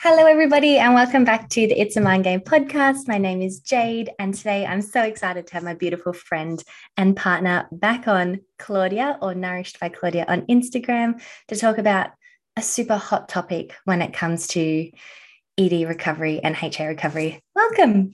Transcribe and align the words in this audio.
Hello, 0.00 0.26
everybody, 0.26 0.76
and 0.76 0.92
welcome 0.94 1.24
back 1.24 1.48
to 1.48 1.66
the 1.66 1.80
It's 1.80 1.96
a 1.96 2.02
Mind 2.02 2.24
Game 2.24 2.40
podcast. 2.40 3.08
My 3.08 3.16
name 3.16 3.40
is 3.40 3.60
Jade, 3.60 4.10
and 4.18 4.34
today 4.34 4.66
I'm 4.66 4.82
so 4.82 5.02
excited 5.02 5.46
to 5.46 5.54
have 5.54 5.64
my 5.64 5.72
beautiful 5.72 6.12
friend 6.12 6.62
and 6.98 7.16
partner 7.16 7.66
back 7.72 8.06
on 8.06 8.42
Claudia 8.58 9.18
or 9.22 9.34
Nourished 9.34 9.80
by 9.80 9.88
Claudia 9.88 10.26
on 10.28 10.42
Instagram 10.42 11.22
to 11.48 11.56
talk 11.56 11.78
about 11.78 12.10
a 12.58 12.62
super 12.62 12.96
hot 12.96 13.30
topic 13.30 13.74
when 13.86 14.02
it 14.02 14.12
comes 14.12 14.46
to 14.48 14.90
ED 15.56 15.88
recovery 15.88 16.40
and 16.44 16.54
HA 16.60 16.88
recovery. 16.88 17.40
Welcome. 17.54 18.12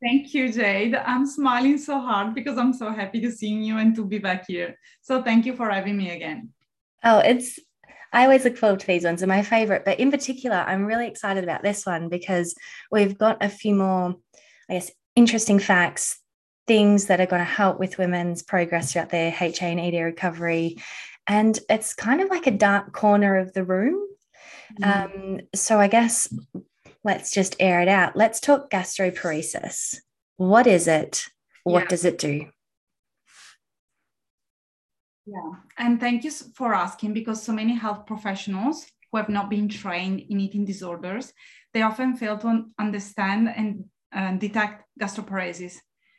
Thank 0.00 0.32
you, 0.32 0.52
Jade. 0.52 0.94
I'm 0.94 1.26
smiling 1.26 1.76
so 1.76 1.98
hard 1.98 2.36
because 2.36 2.56
I'm 2.56 2.72
so 2.72 2.90
happy 2.90 3.20
to 3.20 3.32
see 3.32 3.48
you 3.48 3.78
and 3.78 3.96
to 3.96 4.04
be 4.06 4.18
back 4.18 4.46
here. 4.46 4.78
So 5.02 5.22
thank 5.22 5.44
you 5.44 5.56
for 5.56 5.68
having 5.68 5.96
me 5.96 6.10
again. 6.10 6.50
Oh, 7.02 7.18
it's 7.18 7.58
I 8.14 8.22
always 8.24 8.44
look 8.44 8.56
forward 8.56 8.80
to 8.80 8.86
these 8.86 9.04
ones. 9.04 9.20
They're 9.20 9.28
my 9.28 9.42
favorite, 9.42 9.84
but 9.84 9.98
in 9.98 10.10
particular, 10.10 10.56
I'm 10.56 10.86
really 10.86 11.08
excited 11.08 11.42
about 11.42 11.62
this 11.62 11.84
one 11.84 12.08
because 12.08 12.54
we've 12.90 13.18
got 13.18 13.42
a 13.42 13.48
few 13.48 13.74
more, 13.74 14.14
I 14.70 14.74
guess, 14.74 14.90
interesting 15.16 15.58
facts, 15.58 16.20
things 16.68 17.06
that 17.06 17.20
are 17.20 17.26
going 17.26 17.40
to 17.40 17.44
help 17.44 17.80
with 17.80 17.98
women's 17.98 18.42
progress 18.42 18.92
throughout 18.92 19.10
their 19.10 19.34
HA 19.38 19.72
and 19.72 19.80
ED 19.80 20.00
recovery. 20.00 20.76
And 21.26 21.58
it's 21.68 21.92
kind 21.92 22.20
of 22.20 22.30
like 22.30 22.46
a 22.46 22.52
dark 22.52 22.92
corner 22.92 23.36
of 23.36 23.52
the 23.52 23.64
room. 23.64 24.00
Mm. 24.80 25.04
Um, 25.04 25.40
so 25.54 25.80
I 25.80 25.88
guess 25.88 26.32
let's 27.02 27.32
just 27.32 27.56
air 27.58 27.80
it 27.80 27.88
out. 27.88 28.16
Let's 28.16 28.38
talk 28.38 28.70
gastroparesis. 28.70 29.96
What 30.36 30.68
is 30.68 30.86
it? 30.86 31.24
What 31.64 31.84
yeah. 31.84 31.88
does 31.88 32.04
it 32.04 32.18
do? 32.18 32.46
Yeah, 35.26 35.52
and 35.78 35.98
thank 35.98 36.22
you 36.24 36.30
for 36.30 36.74
asking 36.74 37.14
because 37.14 37.42
so 37.42 37.52
many 37.52 37.74
health 37.74 38.04
professionals 38.04 38.86
who 39.10 39.16
have 39.16 39.30
not 39.30 39.48
been 39.48 39.68
trained 39.68 40.20
in 40.20 40.38
eating 40.38 40.66
disorders, 40.66 41.32
they 41.72 41.80
often 41.80 42.14
fail 42.14 42.36
to 42.38 42.66
understand 42.78 43.48
and 43.48 43.84
uh, 44.14 44.32
detect 44.32 44.84
gastroparesis, 45.00 45.76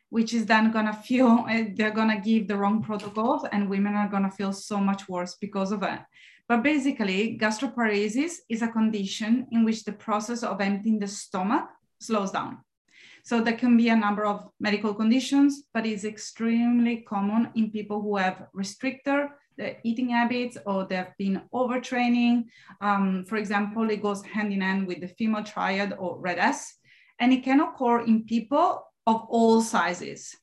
which 0.10 0.34
is 0.34 0.48
then 0.48 0.72
gonna 0.72 0.94
feel 0.94 1.46
uh, 1.48 1.64
they're 1.76 1.92
gonna 1.92 2.20
give 2.20 2.48
the 2.48 2.58
wrong 2.58 2.82
protocols, 2.82 3.46
and 3.52 3.70
women 3.70 3.94
are 3.94 4.10
gonna 4.10 4.32
feel 4.32 4.52
so 4.52 4.80
much 4.80 5.08
worse 5.08 5.36
because 5.40 5.72
of 5.72 5.84
it. 5.84 6.00
But 6.48 6.64
basically, 6.64 7.38
gastroparesis 7.40 8.38
is 8.50 8.62
a 8.64 8.68
condition 8.68 9.48
in 9.52 9.64
which 9.64 9.84
the 9.84 9.94
process 9.94 10.42
of 10.42 10.62
emptying 10.62 11.00
the 11.00 11.08
stomach 11.08 11.66
slows 12.00 12.32
down. 12.32 12.60
So 13.26 13.42
there 13.42 13.58
can 13.58 13.76
be 13.76 13.90
a 13.90 13.96
number 13.96 14.24
of 14.24 14.48
medical 14.60 14.94
conditions, 14.94 15.64
but 15.74 15.84
it's 15.84 16.06
extremely 16.06 16.98
common 16.98 17.50
in 17.56 17.72
people 17.72 18.00
who 18.00 18.18
have 18.18 18.46
restricted 18.54 19.30
their 19.58 19.78
eating 19.84 20.10
habits 20.10 20.60
or 20.68 20.86
they've 20.86 21.18
been 21.18 21.42
overtraining. 21.52 22.44
Um, 22.82 23.26
for 23.26 23.38
example, 23.38 23.90
it 23.90 24.04
goes 24.04 24.24
hand 24.24 24.54
in 24.54 24.62
hand 24.62 24.86
with 24.86 25.02
the 25.02 25.08
female 25.08 25.44
triad 25.44 25.96
or 25.98 26.20
RED-S, 26.20 26.72
and 27.18 27.34
it 27.34 27.44
can 27.44 27.62
occur 27.62 28.02
in 28.02 28.26
people 28.26 28.86
of 29.08 29.26
all 29.28 29.60
sizes. 29.60 30.36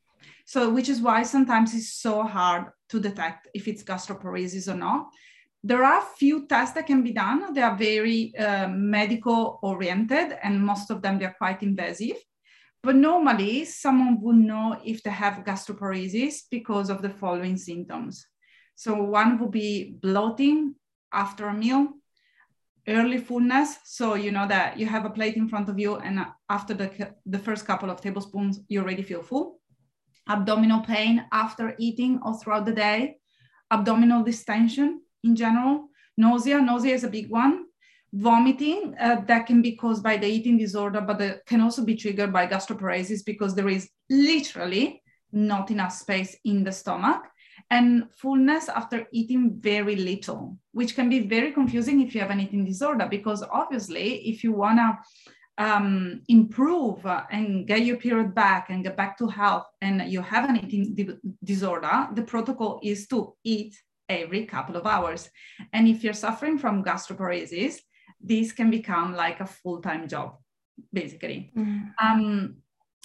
So, 0.44 0.68
which 0.68 0.88
is 0.88 1.00
why 1.00 1.22
sometimes 1.22 1.74
it's 1.74 1.92
so 1.92 2.24
hard 2.24 2.64
to 2.88 2.98
detect 2.98 3.46
if 3.54 3.68
it's 3.68 3.84
gastroparesis 3.84 4.66
or 4.66 4.76
not. 4.76 5.06
There 5.62 5.84
are 5.84 6.02
a 6.02 6.16
few 6.16 6.48
tests 6.48 6.74
that 6.74 6.88
can 6.88 7.04
be 7.04 7.12
done. 7.12 7.54
They 7.54 7.62
are 7.62 7.76
very 7.76 8.36
uh, 8.36 8.66
medical 8.66 9.60
oriented, 9.62 10.36
and 10.42 10.60
most 10.60 10.90
of 10.90 11.00
them 11.00 11.20
they're 11.20 11.36
quite 11.38 11.62
invasive. 11.62 12.16
But 12.82 12.96
normally, 12.96 13.64
someone 13.64 14.20
would 14.22 14.36
know 14.36 14.76
if 14.84 15.02
they 15.02 15.10
have 15.10 15.44
gastroparesis 15.44 16.42
because 16.50 16.90
of 16.90 17.00
the 17.00 17.10
following 17.10 17.56
symptoms. 17.56 18.26
So, 18.74 18.94
one 18.94 19.38
would 19.38 19.52
be 19.52 19.96
bloating 20.02 20.74
after 21.12 21.46
a 21.46 21.54
meal, 21.54 21.88
early 22.88 23.18
fullness. 23.18 23.76
So, 23.84 24.14
you 24.14 24.32
know 24.32 24.48
that 24.48 24.78
you 24.78 24.86
have 24.86 25.04
a 25.04 25.10
plate 25.10 25.36
in 25.36 25.48
front 25.48 25.68
of 25.68 25.78
you, 25.78 25.96
and 25.96 26.18
uh, 26.18 26.26
after 26.50 26.74
the, 26.74 27.14
the 27.24 27.38
first 27.38 27.66
couple 27.66 27.88
of 27.88 28.00
tablespoons, 28.00 28.58
you 28.68 28.80
already 28.80 29.02
feel 29.02 29.22
full. 29.22 29.60
Abdominal 30.28 30.80
pain 30.80 31.24
after 31.30 31.76
eating 31.78 32.18
or 32.24 32.36
throughout 32.38 32.66
the 32.66 32.72
day, 32.72 33.18
abdominal 33.70 34.24
distension 34.24 35.02
in 35.22 35.36
general, 35.36 35.88
nausea. 36.16 36.60
Nausea 36.60 36.94
is 36.94 37.04
a 37.04 37.08
big 37.08 37.30
one 37.30 37.66
vomiting 38.12 38.94
uh, 39.00 39.22
that 39.26 39.46
can 39.46 39.62
be 39.62 39.76
caused 39.76 40.02
by 40.02 40.16
the 40.16 40.26
eating 40.26 40.58
disorder, 40.58 41.00
but 41.00 41.44
can 41.46 41.60
also 41.60 41.84
be 41.84 41.96
triggered 41.96 42.32
by 42.32 42.46
gastroparesis 42.46 43.24
because 43.24 43.54
there 43.54 43.68
is 43.68 43.88
literally 44.10 45.02
not 45.32 45.70
enough 45.70 45.92
space 45.92 46.36
in 46.44 46.62
the 46.62 46.72
stomach. 46.72 47.22
And 47.70 48.12
fullness 48.12 48.68
after 48.68 49.06
eating 49.12 49.56
very 49.58 49.96
little, 49.96 50.58
which 50.72 50.94
can 50.94 51.08
be 51.08 51.20
very 51.20 51.52
confusing 51.52 52.00
if 52.00 52.14
you 52.14 52.20
have 52.20 52.30
an 52.30 52.40
eating 52.40 52.64
disorder, 52.64 53.06
because 53.10 53.42
obviously, 53.50 54.28
if 54.28 54.44
you 54.44 54.52
want 54.52 54.78
to 54.78 55.64
um, 55.64 56.22
improve 56.28 57.06
and 57.30 57.66
get 57.66 57.84
your 57.84 57.96
period 57.96 58.34
back 58.34 58.68
and 58.68 58.84
get 58.84 58.96
back 58.96 59.16
to 59.18 59.26
health, 59.26 59.66
and 59.80 60.10
you 60.10 60.20
have 60.20 60.48
an 60.48 60.56
eating 60.56 60.94
di- 60.94 61.16
disorder, 61.44 62.08
the 62.14 62.22
protocol 62.22 62.80
is 62.82 63.06
to 63.08 63.34
eat 63.44 63.74
every 64.08 64.44
couple 64.44 64.76
of 64.76 64.86
hours. 64.86 65.30
And 65.72 65.88
if 65.88 66.04
you're 66.04 66.12
suffering 66.12 66.58
from 66.58 66.84
gastroparesis, 66.84 67.76
this 68.22 68.52
can 68.52 68.70
become 68.70 69.14
like 69.14 69.40
a 69.40 69.46
full-time 69.46 70.08
job 70.08 70.36
basically. 70.92 71.52
Mm. 71.56 71.90
um, 72.02 72.56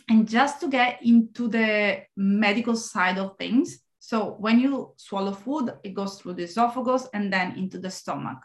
and 0.09 0.28
just 0.28 0.61
to 0.61 0.69
get 0.69 1.00
into 1.03 1.50
the 1.50 2.01
medical 2.16 2.75
side 2.75 3.17
of 3.17 3.38
things 3.38 3.79
so 4.00 4.35
when 4.39 4.59
you 4.59 4.94
swallow 4.97 5.33
food 5.33 5.73
it 5.83 5.94
goes 5.94 6.16
through 6.16 6.33
the 6.33 6.44
esophagus 6.44 7.07
and 7.13 7.31
then 7.31 7.57
into 7.57 7.77
the 7.77 7.91
stomach. 7.91 8.38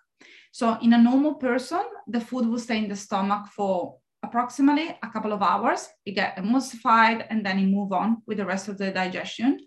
So 0.51 0.77
in 0.83 0.93
a 0.93 0.99
normal 0.99 1.35
person 1.35 1.85
the 2.09 2.21
food 2.21 2.47
will 2.47 2.59
stay 2.59 2.79
in 2.79 2.89
the 2.89 2.97
stomach 2.97 3.47
for 3.55 3.99
approximately 4.25 4.97
a 5.03 5.09
couple 5.09 5.33
of 5.33 5.43
hours. 5.43 5.89
It 6.05 6.13
get 6.13 6.37
emulsified 6.37 7.27
and 7.31 7.47
then 7.47 7.59
it 7.59 7.67
move 7.67 7.93
on 7.93 8.23
with 8.27 8.39
the 8.39 8.47
rest 8.47 8.69
of 8.69 8.79
the 8.79 8.91
digestion. 8.91 9.61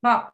But 0.00 0.30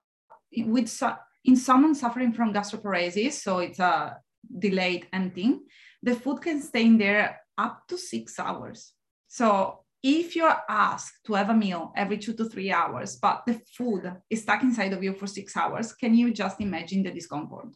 with 0.56 1.02
in 1.44 1.56
someone 1.56 1.94
suffering 1.94 2.32
from 2.32 2.52
gastroparesis 2.52 3.32
so 3.32 3.58
it's 3.58 3.78
a 3.78 4.18
delayed 4.58 5.06
emptying 5.12 5.64
the 6.02 6.14
food 6.14 6.42
can 6.42 6.62
stay 6.62 6.84
in 6.86 6.98
there 6.98 7.40
up 7.56 7.82
to 7.88 7.98
six 7.98 8.38
hours. 8.38 8.92
So 9.26 9.80
if 10.02 10.36
you're 10.36 10.56
asked 10.68 11.24
to 11.26 11.34
have 11.34 11.50
a 11.50 11.54
meal 11.54 11.92
every 11.96 12.18
two 12.18 12.32
to 12.34 12.44
three 12.48 12.70
hours, 12.70 13.16
but 13.16 13.42
the 13.46 13.60
food 13.76 14.12
is 14.30 14.42
stuck 14.42 14.62
inside 14.62 14.92
of 14.92 15.02
you 15.02 15.12
for 15.12 15.26
six 15.26 15.56
hours, 15.56 15.92
can 15.92 16.14
you 16.14 16.32
just 16.32 16.60
imagine 16.60 17.02
the 17.02 17.10
discomfort? 17.10 17.74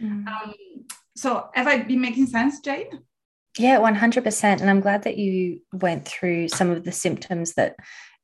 Mm. 0.00 0.26
Um, 0.26 0.54
so 1.16 1.48
have 1.54 1.66
I 1.66 1.78
been 1.78 2.00
making 2.00 2.26
sense, 2.26 2.60
Jade? 2.60 2.98
Yeah, 3.58 3.78
100%. 3.78 4.60
And 4.60 4.70
I'm 4.70 4.80
glad 4.80 5.04
that 5.04 5.16
you 5.16 5.60
went 5.72 6.06
through 6.06 6.48
some 6.48 6.70
of 6.70 6.84
the 6.84 6.92
symptoms 6.92 7.54
that 7.54 7.76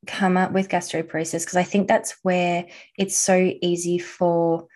come 0.06 0.36
up 0.36 0.52
with 0.52 0.68
gastroparesis, 0.68 1.42
because 1.42 1.56
I 1.56 1.62
think 1.62 1.86
that's 1.86 2.16
where 2.22 2.66
it's 2.98 3.16
so 3.16 3.52
easy 3.62 3.98
for 3.98 4.66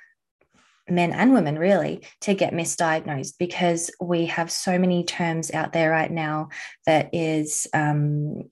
men 0.89 1.13
and 1.13 1.33
women 1.33 1.59
really 1.59 2.07
to 2.21 2.35
get 2.35 2.53
misdiagnosed 2.53 3.35
because 3.39 3.91
we 4.01 4.27
have 4.27 4.51
so 4.51 4.79
many 4.79 5.05
terms 5.05 5.51
out 5.53 5.73
there 5.73 5.91
right 5.91 6.11
now 6.11 6.49
that 6.87 7.11
is 7.15 7.67
um, 7.73 8.43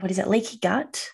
what 0.00 0.10
is 0.10 0.18
it 0.18 0.28
leaky 0.28 0.58
gut 0.58 1.10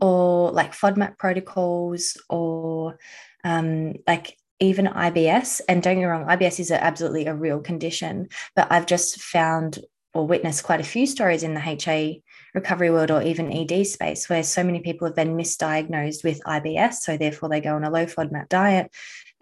or 0.00 0.50
like 0.50 0.72
FODMAP 0.72 1.18
protocols 1.18 2.16
or 2.28 2.98
um, 3.44 3.94
like 4.06 4.36
even 4.60 4.86
IBS. 4.86 5.60
And 5.68 5.82
don't 5.82 5.94
get 5.94 6.00
me 6.00 6.06
wrong, 6.06 6.26
IBS 6.26 6.60
is 6.60 6.70
a, 6.70 6.82
absolutely 6.82 7.26
a 7.26 7.34
real 7.34 7.60
condition, 7.60 8.28
but 8.56 8.68
I've 8.70 8.86
just 8.86 9.20
found 9.20 9.78
or 10.14 10.26
witnessed 10.26 10.62
quite 10.62 10.80
a 10.80 10.84
few 10.84 11.06
stories 11.06 11.42
in 11.42 11.54
the 11.54 11.60
HA 11.60 12.22
recovery 12.54 12.90
world 12.90 13.10
or 13.10 13.20
even 13.20 13.52
ED 13.52 13.84
space 13.84 14.28
where 14.28 14.44
so 14.44 14.62
many 14.62 14.78
people 14.78 15.08
have 15.08 15.16
been 15.16 15.36
misdiagnosed 15.36 16.22
with 16.22 16.40
IBS. 16.44 16.94
So 16.94 17.16
therefore 17.16 17.48
they 17.48 17.60
go 17.60 17.74
on 17.74 17.82
a 17.82 17.90
low 17.90 18.06
FODMAP 18.06 18.48
diet 18.48 18.92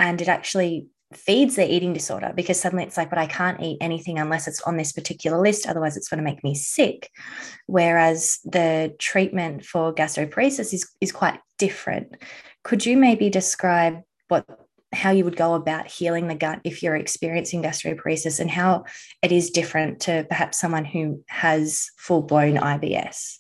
and 0.03 0.21
it 0.21 0.29
actually 0.29 0.89
feeds 1.15 1.55
their 1.55 1.69
eating 1.69 1.93
disorder 1.93 2.33
because 2.35 2.61
suddenly 2.61 2.85
it's 2.85 2.97
like, 2.97 3.09
but 3.09 3.21
I 3.21 3.27
can't 3.27 3.63
eat 3.63 3.79
anything 3.81 4.19
unless 4.19 4.49
it's 4.49 4.61
on 4.63 4.77
this 4.77 4.93
particular 4.93 5.41
list. 5.41 5.69
Otherwise, 5.69 5.97
it's 5.97 6.09
going 6.09 6.19
to 6.19 6.25
make 6.25 6.43
me 6.43 6.57
sick. 6.57 7.09
Whereas 7.67 8.41
the 8.45 8.97
treatment 8.99 9.65
for 9.65 9.95
gastroparesis 9.95 10.75
is, 10.75 10.91
is 11.01 11.13
quite 11.13 11.39
different. 11.57 12.17
Could 12.65 12.85
you 12.85 12.97
maybe 12.97 13.31
describe 13.31 14.01
what 14.29 14.45
how 14.93 15.11
you 15.11 15.25
would 15.25 15.37
go 15.37 15.55
about 15.55 15.87
healing 15.87 16.29
the 16.29 16.35
gut 16.35 16.61
if 16.65 16.83
you're 16.83 16.97
experiencing 16.97 17.63
gastroparesis 17.63 18.41
and 18.41 18.51
how 18.51 18.85
it 19.23 19.33
is 19.33 19.51
different 19.51 20.01
to 20.01 20.27
perhaps 20.29 20.59
someone 20.59 20.85
who 20.85 21.25
has 21.29 21.91
full 21.97 22.23
blown 22.23 22.57
IBS? 22.57 23.39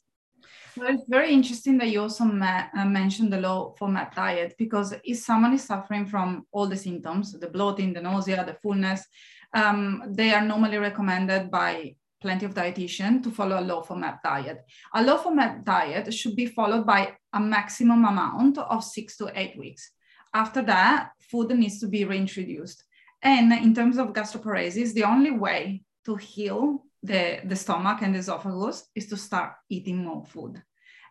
Well, 0.77 0.95
it's 0.95 1.09
very 1.09 1.33
interesting 1.33 1.77
that 1.79 1.91
you 1.91 2.01
also 2.01 2.25
uh, 2.25 2.85
mentioned 2.87 3.31
the 3.31 3.41
low 3.41 3.75
FODMAP 3.79 4.15
diet 4.15 4.55
because 4.57 4.95
if 5.05 5.19
someone 5.19 5.53
is 5.53 5.65
suffering 5.65 6.07
from 6.07 6.47
all 6.51 6.67
the 6.67 6.77
symptoms, 6.77 7.33
the 7.33 7.49
bloating, 7.49 7.93
the 7.93 8.01
nausea, 8.01 8.43
the 8.45 8.55
fullness, 8.55 9.05
um, 9.53 10.03
they 10.09 10.33
are 10.33 10.41
normally 10.41 10.79
recommended 10.79 11.51
by 11.51 11.95
plenty 12.23 12.47
of 12.47 12.55
dietitian 12.55 13.23
to 13.23 13.31
follow 13.31 13.61
a 13.61 13.61
low 13.61 13.83
FODMAP 13.83 14.23
diet. 14.25 14.65
A 14.95 15.03
low 15.03 15.19
FODMAP 15.19 15.65
diet 15.65 16.15
should 16.15 16.37
be 16.37 16.47
followed 16.47 16.87
by 16.87 17.17
a 17.35 17.41
maximum 17.41 18.07
amount 18.07 18.57
of 18.57 18.83
six 18.83 19.19
to 19.19 19.31
eight 19.35 19.59
weeks. 19.59 19.91
After 20.33 20.63
that, 20.63 21.11
food 21.31 21.51
needs 21.51 21.81
to 21.81 21.89
be 21.89 22.07
reintroduced. 22.07 22.83
And 23.21 23.53
in 23.53 23.75
terms 23.75 23.99
of 23.99 24.15
gastroparesis, 24.15 24.95
the 24.95 25.05
only 25.05 25.33
way 25.33 25.83
to 26.07 26.17
heal 26.17 26.85
the, 27.03 27.41
the 27.45 27.57
stomach 27.57 27.99
and 28.03 28.15
the 28.15 28.21
esophagus 28.21 28.89
is 28.95 29.09
to 29.09 29.17
start 29.17 29.53
eating 29.69 30.05
more 30.05 30.25
food. 30.25 30.63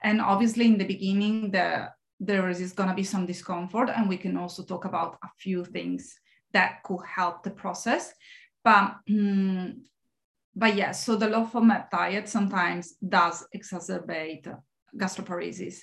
And 0.03 0.21
obviously, 0.21 0.65
in 0.65 0.77
the 0.77 0.85
beginning, 0.85 1.51
the, 1.51 1.89
there 2.19 2.49
is 2.49 2.73
going 2.73 2.89
to 2.89 2.95
be 2.95 3.03
some 3.03 3.25
discomfort, 3.25 3.89
and 3.89 4.09
we 4.09 4.17
can 4.17 4.37
also 4.37 4.63
talk 4.63 4.85
about 4.85 5.17
a 5.23 5.27
few 5.37 5.65
things 5.65 6.15
that 6.53 6.83
could 6.83 7.01
help 7.05 7.43
the 7.43 7.51
process. 7.51 8.13
But 8.63 8.95
um, 9.09 9.85
but 10.55 10.75
yeah, 10.75 10.91
so 10.91 11.15
the 11.15 11.29
low 11.29 11.45
FODMAP 11.45 11.89
diet 11.89 12.27
sometimes 12.27 12.95
does 13.07 13.45
exacerbate 13.55 14.53
gastroparesis. 14.97 15.79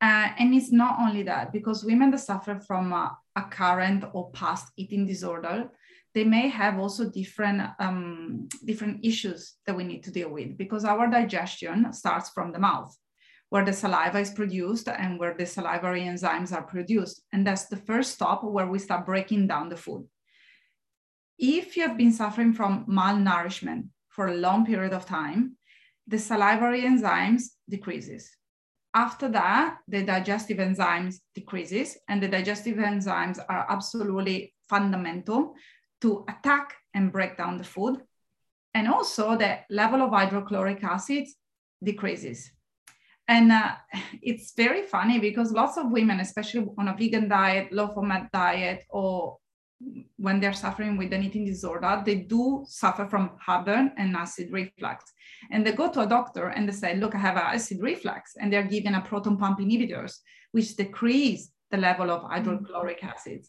Uh, 0.00 0.28
and 0.38 0.54
it's 0.54 0.72
not 0.72 0.98
only 1.00 1.22
that, 1.24 1.52
because 1.52 1.84
women 1.84 2.10
that 2.10 2.20
suffer 2.20 2.58
from 2.60 2.92
a, 2.92 3.16
a 3.36 3.42
current 3.42 4.04
or 4.12 4.30
past 4.30 4.72
eating 4.76 5.06
disorder, 5.06 5.70
they 6.14 6.24
may 6.24 6.48
have 6.48 6.78
also 6.78 7.08
different 7.10 7.62
um, 7.78 8.48
different 8.64 9.04
issues 9.04 9.54
that 9.66 9.76
we 9.76 9.84
need 9.84 10.02
to 10.04 10.10
deal 10.10 10.30
with 10.30 10.56
because 10.56 10.84
our 10.84 11.08
digestion 11.08 11.92
starts 11.92 12.30
from 12.30 12.52
the 12.52 12.58
mouth 12.58 12.96
where 13.52 13.64
the 13.66 13.72
saliva 13.72 14.18
is 14.18 14.30
produced 14.30 14.88
and 14.88 15.18
where 15.18 15.34
the 15.34 15.44
salivary 15.44 16.00
enzymes 16.00 16.54
are 16.54 16.62
produced. 16.62 17.20
And 17.34 17.46
that's 17.46 17.66
the 17.66 17.76
first 17.76 18.12
stop 18.12 18.42
where 18.42 18.66
we 18.66 18.78
start 18.78 19.04
breaking 19.04 19.46
down 19.46 19.68
the 19.68 19.76
food. 19.76 20.08
If 21.38 21.76
you 21.76 21.86
have 21.86 21.98
been 21.98 22.12
suffering 22.12 22.54
from 22.54 22.86
malnourishment 22.86 23.88
for 24.08 24.28
a 24.28 24.36
long 24.36 24.64
period 24.64 24.94
of 24.94 25.04
time 25.04 25.58
the 26.06 26.18
salivary 26.18 26.82
enzymes 26.82 27.42
decreases. 27.68 28.30
After 28.94 29.28
that 29.28 29.78
the 29.86 30.02
digestive 30.02 30.58
enzymes 30.58 31.16
decreases 31.34 31.98
and 32.08 32.22
the 32.22 32.28
digestive 32.28 32.76
enzymes 32.76 33.38
are 33.48 33.66
absolutely 33.68 34.54
fundamental 34.68 35.54
to 36.02 36.24
attack 36.28 36.74
and 36.94 37.12
break 37.12 37.36
down 37.36 37.58
the 37.58 37.64
food. 37.64 38.00
And 38.74 38.88
also 38.88 39.36
the 39.36 39.60
level 39.70 40.02
of 40.02 40.10
hydrochloric 40.10 40.82
acid 40.82 41.26
decreases. 41.82 42.50
And 43.28 43.52
uh, 43.52 43.72
it's 44.22 44.52
very 44.54 44.82
funny 44.82 45.18
because 45.18 45.52
lots 45.52 45.76
of 45.78 45.90
women, 45.90 46.20
especially 46.20 46.66
on 46.78 46.88
a 46.88 46.96
vegan 46.96 47.28
diet, 47.28 47.72
low 47.72 47.88
FODMAP 47.88 48.30
diet, 48.32 48.84
or 48.90 49.38
when 50.16 50.38
they're 50.38 50.52
suffering 50.52 50.96
with 50.96 51.12
an 51.12 51.22
eating 51.22 51.44
disorder, 51.44 52.02
they 52.04 52.14
do 52.14 52.64
suffer 52.68 53.06
from 53.06 53.32
heartburn 53.40 53.92
and 53.96 54.16
acid 54.16 54.48
reflux. 54.52 55.04
And 55.50 55.66
they 55.66 55.72
go 55.72 55.90
to 55.90 56.00
a 56.02 56.06
doctor 56.06 56.48
and 56.48 56.68
they 56.68 56.72
say, 56.72 56.96
look, 56.96 57.14
I 57.14 57.18
have 57.18 57.36
acid 57.36 57.78
reflux. 57.80 58.34
And 58.38 58.52
they're 58.52 58.62
given 58.62 58.94
a 58.94 59.00
proton 59.00 59.36
pump 59.36 59.58
inhibitors, 59.58 60.18
which 60.52 60.76
decrease 60.76 61.50
the 61.70 61.78
level 61.78 62.10
of 62.10 62.22
hydrochloric 62.22 63.02
acid. 63.02 63.44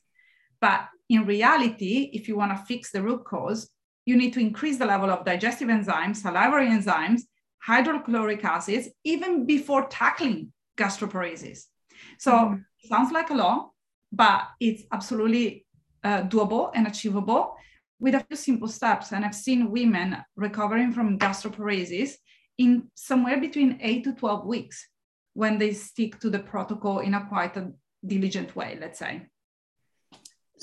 But 0.63 0.87
in 1.09 1.25
reality, 1.25 2.09
if 2.13 2.29
you 2.29 2.37
want 2.37 2.57
to 2.57 2.65
fix 2.65 2.89
the 2.89 3.01
root 3.01 3.25
cause, 3.25 3.69
you 4.05 4.15
need 4.15 4.31
to 4.31 4.39
increase 4.39 4.77
the 4.79 4.85
level 4.85 5.09
of 5.09 5.25
digestive 5.25 5.67
enzymes, 5.67 6.15
salivary 6.15 6.67
enzymes, 6.67 7.23
hydrochloric 7.61 8.45
acids, 8.45 8.87
even 9.03 9.45
before 9.45 9.89
tackling 9.89 10.53
gastroparesis. 10.77 11.63
So 12.17 12.31
mm-hmm. 12.31 12.87
sounds 12.87 13.11
like 13.11 13.29
a 13.29 13.33
lot, 13.33 13.71
but 14.13 14.47
it's 14.61 14.83
absolutely 14.93 15.65
uh, 16.01 16.21
doable 16.21 16.71
and 16.73 16.87
achievable 16.87 17.57
with 17.99 18.15
a 18.15 18.21
few 18.21 18.37
simple 18.37 18.69
steps. 18.69 19.11
And 19.11 19.25
I've 19.25 19.35
seen 19.35 19.69
women 19.69 20.15
recovering 20.37 20.93
from 20.93 21.19
gastroparesis 21.19 22.11
in 22.57 22.89
somewhere 22.95 23.41
between 23.41 23.79
eight 23.81 24.05
to 24.05 24.13
12 24.13 24.45
weeks 24.45 24.87
when 25.33 25.57
they 25.57 25.73
stick 25.73 26.21
to 26.21 26.29
the 26.29 26.39
protocol 26.39 26.99
in 26.99 27.15
a 27.15 27.27
quite 27.27 27.57
a 27.57 27.73
diligent 28.05 28.55
way, 28.55 28.77
let's 28.79 28.99
say 28.99 29.23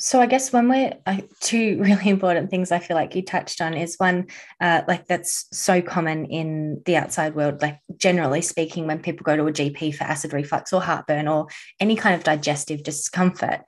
so 0.00 0.18
I 0.18 0.24
guess 0.24 0.50
one 0.50 0.68
way, 0.68 0.98
uh, 1.04 1.18
two 1.40 1.78
really 1.80 2.08
important 2.08 2.50
things 2.50 2.72
I 2.72 2.78
feel 2.78 2.96
like 2.96 3.14
you 3.14 3.22
touched 3.22 3.60
on 3.60 3.74
is 3.74 3.96
one, 3.98 4.28
uh, 4.60 4.82
like 4.88 5.06
that's 5.06 5.46
so 5.52 5.82
common 5.82 6.24
in 6.24 6.80
the 6.86 6.96
outside 6.96 7.34
world, 7.34 7.60
like 7.60 7.78
generally 7.96 8.40
speaking, 8.40 8.86
when 8.86 9.00
people 9.00 9.24
go 9.24 9.36
to 9.36 9.46
a 9.46 9.52
GP 9.52 9.94
for 9.94 10.04
acid 10.04 10.32
reflux 10.32 10.72
or 10.72 10.80
heartburn 10.80 11.28
or 11.28 11.48
any 11.78 11.96
kind 11.96 12.14
of 12.14 12.24
digestive 12.24 12.82
discomfort, 12.82 13.60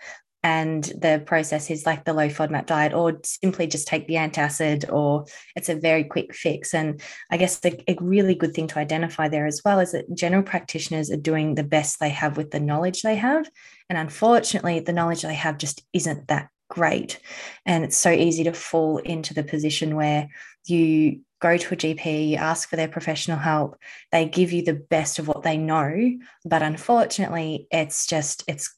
and 0.43 0.85
the 0.85 1.23
process 1.25 1.71
is 1.71 1.87
like 1.87 2.05
the 2.05 2.13
low 2.13 2.29
FODMAP 2.29 2.67
diet, 2.67 2.93
or 2.93 3.21
simply 3.25 3.67
just 3.67 3.87
take 3.87 4.07
the 4.09 4.15
antacid, 4.15 4.93
or 4.93 5.27
it's 5.55 5.69
a 5.69 5.77
very 5.77 6.05
quick 6.05 6.35
fix. 6.35 6.75
And 6.75 7.01
I 7.31 7.37
guess 7.37 7.61
the, 7.61 7.81
a 7.89 7.97
really 8.01 8.35
good 8.35 8.53
thing 8.53 8.67
to 8.69 8.79
identify 8.79 9.29
there 9.29 9.47
as 9.47 9.63
well 9.65 9.79
is 9.79 9.93
that 9.93 10.13
general 10.15 10.43
practitioners 10.43 11.11
are 11.11 11.17
doing 11.17 11.55
the 11.55 11.63
best 11.63 12.01
they 12.01 12.11
have 12.11 12.37
with 12.37 12.51
the 12.51 12.61
knowledge 12.61 13.03
they 13.03 13.17
have. 13.17 13.49
And 13.89 13.97
unfortunately, 13.97 14.81
the 14.81 14.93
knowledge 14.93 15.23
they 15.23 15.35
have 15.35 15.59
just 15.59 15.83
isn't 15.93 16.29
that 16.29 16.49
great. 16.69 17.21
And 17.65 17.85
it's 17.85 17.99
so 17.99 18.11
easy 18.11 18.45
to 18.45 18.53
fall 18.53 18.99
into 18.99 19.35
the 19.35 19.45
position 19.45 19.95
where 19.95 20.29
you 20.67 21.21
go 21.41 21.57
to 21.57 21.75
a 21.75 21.77
GP, 21.77 22.31
you 22.31 22.37
ask 22.37 22.69
for 22.69 22.77
their 22.77 22.89
professional 22.89 23.37
help, 23.37 23.77
they 24.11 24.25
give 24.25 24.53
you 24.53 24.63
the 24.63 24.75
best 24.75 25.19
of 25.19 25.29
what 25.29 25.43
they 25.43 25.57
know. 25.57 26.13
But 26.45 26.63
unfortunately, 26.63 27.67
it's 27.71 28.07
just, 28.07 28.45
it's 28.49 28.75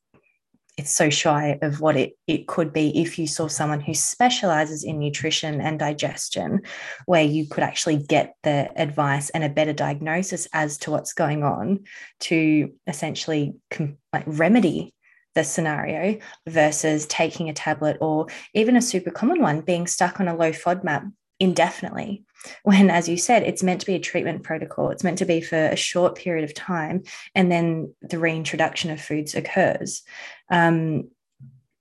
it's 0.76 0.94
so 0.94 1.08
shy 1.08 1.58
of 1.62 1.80
what 1.80 1.96
it, 1.96 2.14
it 2.26 2.48
could 2.48 2.72
be 2.72 3.00
if 3.00 3.18
you 3.18 3.26
saw 3.26 3.46
someone 3.46 3.80
who 3.80 3.94
specializes 3.94 4.82
in 4.82 4.98
nutrition 4.98 5.60
and 5.60 5.78
digestion, 5.78 6.62
where 7.06 7.22
you 7.22 7.46
could 7.46 7.62
actually 7.62 7.98
get 7.98 8.34
the 8.42 8.70
advice 8.76 9.30
and 9.30 9.44
a 9.44 9.48
better 9.48 9.72
diagnosis 9.72 10.48
as 10.52 10.78
to 10.78 10.90
what's 10.90 11.12
going 11.12 11.44
on 11.44 11.84
to 12.20 12.72
essentially 12.86 13.54
com- 13.70 13.98
like 14.12 14.24
remedy 14.26 14.92
the 15.34 15.44
scenario 15.44 16.18
versus 16.48 17.06
taking 17.06 17.48
a 17.48 17.52
tablet 17.52 17.96
or 18.00 18.26
even 18.54 18.76
a 18.76 18.82
super 18.82 19.10
common 19.10 19.40
one 19.40 19.60
being 19.60 19.86
stuck 19.86 20.20
on 20.20 20.28
a 20.28 20.36
low 20.36 20.50
FODMAP 20.50 21.10
indefinitely. 21.40 22.25
When 22.62 22.90
as 22.90 23.08
you 23.08 23.16
said 23.16 23.42
it's 23.42 23.62
meant 23.62 23.81
to 23.81 23.86
be 23.86 23.94
a 23.94 24.00
treatment 24.00 24.42
protocol. 24.42 24.90
It's 24.90 25.04
meant 25.04 25.19
to 25.19 25.25
be 25.25 25.40
for 25.40 25.56
a 25.56 25.76
short 25.76 26.14
period 26.14 26.44
of 26.44 26.54
time 26.54 27.02
and 27.34 27.50
then 27.50 27.94
the 28.02 28.19
reintroduction 28.19 28.90
of 28.90 29.00
foods 29.00 29.34
occurs. 29.34 30.02
Um, 30.50 31.10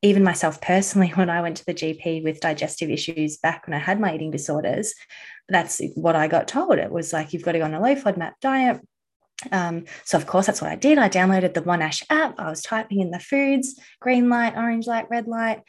even 0.01 0.21
myself 0.21 0.59
personally 0.59 1.07
when 1.15 1.29
i 1.29 1.41
went 1.41 1.55
to 1.55 1.65
the 1.65 1.73
gp 1.73 2.21
with 2.25 2.41
digestive 2.41 2.89
issues 2.89 3.37
back 3.37 3.65
when 3.65 3.73
i 3.73 3.79
had 3.79 4.01
my 4.01 4.13
eating 4.13 4.31
disorders 4.31 4.93
that's 5.49 5.81
what 5.95 6.15
i 6.15 6.27
got 6.27 6.47
told. 6.47 6.77
It 6.79 6.91
was 6.91 7.13
like 7.13 7.33
you've 7.33 7.43
got 7.43 7.53
to 7.53 7.59
go 7.59 7.65
on 7.65 7.73
a 7.73 7.81
low 7.81 7.95
fodmap 7.95 8.33
diet. 8.41 8.81
Um, 9.51 9.85
so 10.05 10.17
of 10.17 10.25
course 10.25 10.45
that's 10.45 10.61
what 10.61 10.71
i 10.71 10.75
did. 10.75 10.97
I 10.97 11.09
downloaded 11.09 11.53
the 11.53 11.61
Monash 11.61 12.03
app. 12.09 12.39
I 12.39 12.49
was 12.49 12.61
typing 12.61 13.01
in 13.01 13.11
the 13.11 13.19
foods 13.19 13.79
green 13.99 14.29
light 14.29 14.55
orange 14.55 14.87
light 14.87 15.07
red 15.09 15.27
light 15.27 15.61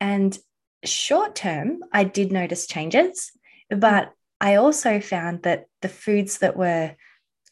and 0.00 0.36
short 0.84 1.34
term, 1.34 1.80
I 1.92 2.04
did 2.04 2.32
notice 2.32 2.66
changes, 2.66 3.32
but 3.70 4.12
I 4.40 4.56
also 4.56 5.00
found 5.00 5.42
that 5.42 5.66
the 5.80 5.88
foods 5.88 6.38
that 6.38 6.56
were 6.56 6.96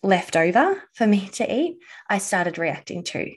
left 0.03 0.37
over 0.37 0.83
for 0.95 1.07
me 1.07 1.29
to 1.35 1.55
eat, 1.55 1.79
I 2.09 2.19
started 2.19 2.59
reacting 2.59 3.05
to. 3.05 3.33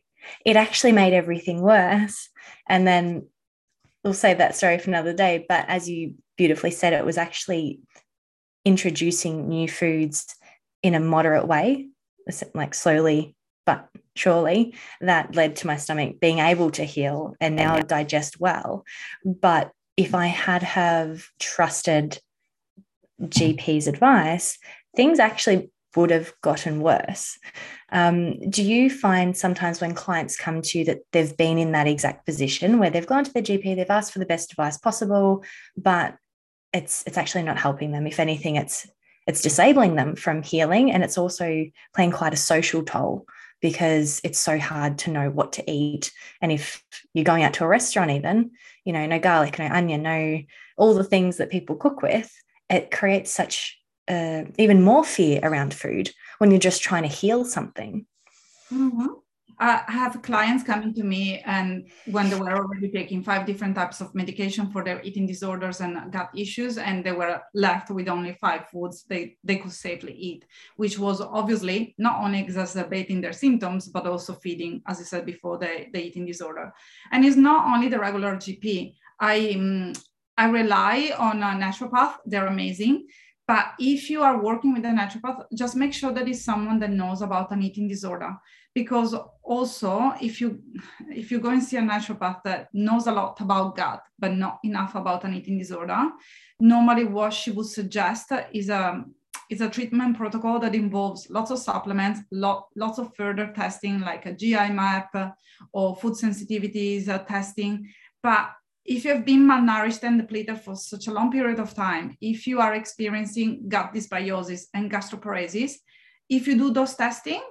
It 0.46 0.56
actually 0.56 0.94
made 0.94 1.14
everything 1.14 1.62
worse. 1.62 2.30
And 2.68 2.88
then 2.88 3.28
we'll 4.04 4.14
save 4.14 4.40
that 4.40 4.56
story 4.56 4.80
for 4.80 4.90
another 4.90 5.14
day. 5.14 5.46
But 5.48 5.66
as 5.68 5.90
you 5.90 6.16
beautifully 6.38 6.72
said, 6.72 6.94
it 6.94 7.06
was 7.06 7.18
actually 7.18 7.82
introducing 8.66 9.50
new 9.50 9.68
foods 9.68 10.36
in 10.82 10.96
a 10.96 11.00
moderate 11.00 11.48
way, 11.48 11.90
like 12.54 12.74
slowly 12.74 13.36
but 13.66 13.88
surely, 14.16 14.76
that 15.00 15.36
led 15.36 15.58
to 15.58 15.68
my 15.68 15.78
stomach 15.78 16.20
being 16.20 16.40
able 16.40 16.72
to 16.72 16.84
heal 16.84 17.34
and 17.40 17.56
now 17.56 17.80
digest 17.80 18.40
well. 18.40 18.84
But 19.24 19.72
if 19.98 20.16
I 20.16 20.28
had 20.28 20.64
have 20.64 21.26
trusted 21.40 22.20
GP's 23.22 23.88
advice, 23.88 24.58
things 24.96 25.20
actually 25.20 25.70
would 25.96 26.10
have 26.10 26.34
gotten 26.42 26.82
worse. 26.82 27.38
Um, 27.92 28.50
do 28.50 28.64
you 28.64 28.90
find 28.90 29.38
sometimes 29.38 29.80
when 29.80 29.94
clients 29.94 30.36
come 30.36 30.62
to 30.64 30.80
you 30.80 30.86
that 30.86 31.02
they've 31.12 31.38
been 31.38 31.60
in 31.60 31.74
that 31.74 31.88
exact 31.88 32.26
position 32.26 32.80
where 32.80 32.90
they've 32.90 33.06
gone 33.06 33.24
to 33.24 33.32
their 33.32 33.44
GP, 33.44 33.76
they've 33.76 33.90
asked 33.90 34.12
for 34.12 34.20
the 34.20 34.26
best 34.26 34.52
advice 34.52 34.78
possible, 34.78 35.44
but 35.78 36.16
it's 36.74 37.04
it's 37.06 37.18
actually 37.18 37.44
not 37.44 37.60
helping 37.60 37.92
them. 37.92 38.08
If 38.08 38.20
anything, 38.20 38.56
it's 38.56 38.88
it's 39.28 39.42
disabling 39.42 39.96
them 39.96 40.16
from 40.16 40.42
healing, 40.42 40.92
and 40.92 41.04
it's 41.04 41.20
also 41.20 41.66
playing 41.96 42.12
quite 42.12 42.34
a 42.34 42.38
social 42.38 42.84
toll 42.84 43.28
because 43.64 44.20
it's 44.26 44.40
so 44.40 44.60
hard 44.60 44.98
to 45.00 45.10
know 45.10 45.30
what 45.30 45.54
to 45.54 45.72
eat. 45.72 46.12
And 46.42 46.52
if 46.52 46.84
you're 47.14 47.24
going 47.24 47.44
out 47.44 47.54
to 47.54 47.64
a 47.64 47.68
restaurant, 47.68 48.12
even, 48.12 48.52
you 48.84 48.92
know, 48.92 49.06
no 49.06 49.20
garlic, 49.20 49.58
no 49.58 49.68
onion, 49.68 50.04
no 50.04 50.42
all 50.76 50.94
the 50.94 51.06
things 51.06 51.38
that 51.38 51.50
people 51.50 51.78
cook 51.78 52.02
with, 52.02 52.30
it 52.70 52.92
creates 52.92 53.32
such 53.32 53.80
uh, 54.10 54.44
even 54.60 54.82
more 54.84 55.06
fear 55.06 55.40
around 55.42 55.74
food 55.74 56.12
when 56.40 56.52
you're 56.52 56.60
just 56.60 56.84
trying 56.84 57.04
to 57.04 57.08
heal 57.08 57.46
something. 57.46 58.06
Mm-hmm. 58.70 59.08
I 59.64 59.84
have 59.88 60.22
clients 60.22 60.62
coming 60.62 60.94
to 60.96 61.04
me 61.04 61.40
and 61.46 61.88
when 62.08 62.30
they 62.30 62.38
were 62.38 62.52
already 62.52 62.92
taking 62.92 63.24
five 63.24 63.46
different 63.46 63.76
types 63.76 64.02
of 64.02 64.14
medication 64.14 64.70
for 64.70 64.84
their 64.84 65.02
eating 65.04 65.26
disorders 65.26 65.80
and 65.80 66.12
gut 66.12 66.30
issues, 66.36 66.78
and 66.78 67.02
they 67.02 67.14
were 67.14 67.40
left 67.54 67.90
with 67.90 68.10
only 68.10 68.34
five 68.42 68.68
foods 68.68 69.06
they, 69.08 69.38
they 69.42 69.56
could 69.56 69.72
safely 69.72 70.14
eat, 70.14 70.46
which 70.76 71.00
was 71.00 71.22
obviously 71.22 71.96
not 71.98 72.22
only 72.22 72.42
exacerbating 72.42 73.22
their 73.22 73.32
symptoms, 73.32 73.88
but 73.88 74.06
also 74.06 74.34
feeding, 74.34 74.82
as 74.86 75.00
I 75.00 75.04
said 75.04 75.26
before, 75.26 75.58
the, 75.58 75.86
the 75.94 76.04
eating 76.04 76.26
disorder. 76.26 76.74
And 77.14 77.24
it's 77.24 77.38
not 77.38 77.74
only 77.74 77.88
the 77.88 78.00
regular 78.00 78.36
GP. 78.36 78.96
I, 79.22 79.54
um, 79.56 79.94
I 80.38 80.50
rely 80.50 81.14
on 81.18 81.38
a 81.42 81.56
naturopath, 81.64 82.16
they're 82.26 82.48
amazing 82.48 83.08
But 83.48 83.74
if 83.78 84.10
you 84.10 84.24
are 84.24 84.42
working 84.42 84.74
with 84.74 84.86
a 84.86 84.90
naturopath, 84.90 85.46
just 85.54 85.76
make 85.76 85.94
sure 85.94 86.14
that 86.14 86.28
it's 86.28 86.46
someone 86.46 86.80
that 86.80 86.92
knows 86.92 87.22
about 87.22 87.52
an 87.52 87.62
eating 87.62 87.88
disorder. 87.90 88.38
Because 88.74 89.16
also, 89.44 90.14
if 90.22 90.42
you 90.42 90.62
if 91.10 91.30
you 91.30 91.40
go 91.40 91.50
and 91.50 91.64
see 91.64 91.78
a 91.78 91.82
naturopath 91.82 92.42
that 92.44 92.70
knows 92.74 93.08
a 93.08 93.12
lot 93.12 93.40
about 93.40 93.76
gut 93.76 94.02
but 94.18 94.34
not 94.34 94.60
enough 94.64 94.96
about 94.96 95.24
an 95.26 95.34
eating 95.34 95.60
disorder, 95.60 96.10
normally 96.60 97.04
what 97.04 97.34
she 97.34 97.52
would 97.52 97.68
suggest 97.68 98.32
is 98.52 98.70
a 98.70 99.04
is 99.50 99.62
a 99.62 99.70
treatment 99.70 100.18
protocol 100.18 100.60
that 100.60 100.76
involves 100.76 101.30
lots 101.30 101.52
of 101.52 101.60
supplements, 101.60 102.22
lot, 102.32 102.68
lots 102.76 102.98
of 102.98 103.16
further 103.16 103.52
testing 103.56 104.00
like 104.00 104.26
a 104.26 104.34
GI 104.34 104.70
map 104.70 105.14
or 105.72 105.96
food 105.96 106.14
sensitivities 106.14 107.08
uh, 107.08 107.20
testing. 107.20 107.88
But 108.22 108.50
if 108.86 109.06
you 109.06 109.14
have 109.14 109.26
been 109.26 109.48
malnourished 109.48 110.04
and 110.04 110.20
depleted 110.20 110.60
for 110.60 110.76
such 110.76 111.08
a 111.08 111.14
long 111.14 111.32
period 111.32 111.60
of 111.60 111.74
time, 111.74 112.18
if 112.20 112.48
you 112.48 112.60
are 112.60 112.74
experiencing 112.74 113.66
gut 113.68 113.94
dysbiosis 113.94 114.64
and 114.74 114.92
gastroparesis, 114.92 115.74
if 116.30 116.48
you 116.48 116.58
do 116.58 116.72
those 116.72 116.96
testing, 116.96 117.42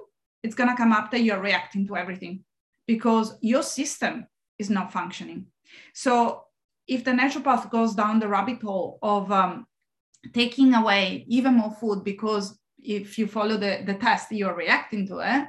it's 0.43 0.55
going 0.55 0.69
to 0.69 0.75
come 0.75 0.91
up 0.91 1.11
that 1.11 1.21
you're 1.21 1.39
reacting 1.39 1.87
to 1.87 1.97
everything 1.97 2.43
because 2.85 3.37
your 3.41 3.63
system 3.63 4.27
is 4.59 4.69
not 4.69 4.91
functioning. 4.91 5.47
So 5.93 6.43
if 6.87 7.03
the 7.03 7.11
naturopath 7.11 7.71
goes 7.71 7.95
down 7.95 8.19
the 8.19 8.27
rabbit 8.27 8.61
hole 8.61 8.99
of 9.01 9.31
um, 9.31 9.65
taking 10.33 10.73
away 10.73 11.25
even 11.27 11.55
more 11.55 11.71
food 11.71 12.03
because 12.03 12.59
if 12.77 13.17
you 13.17 13.27
follow 13.27 13.57
the, 13.57 13.83
the 13.85 13.93
test, 13.93 14.31
you're 14.31 14.55
reacting 14.55 15.07
to 15.07 15.19
it, 15.19 15.45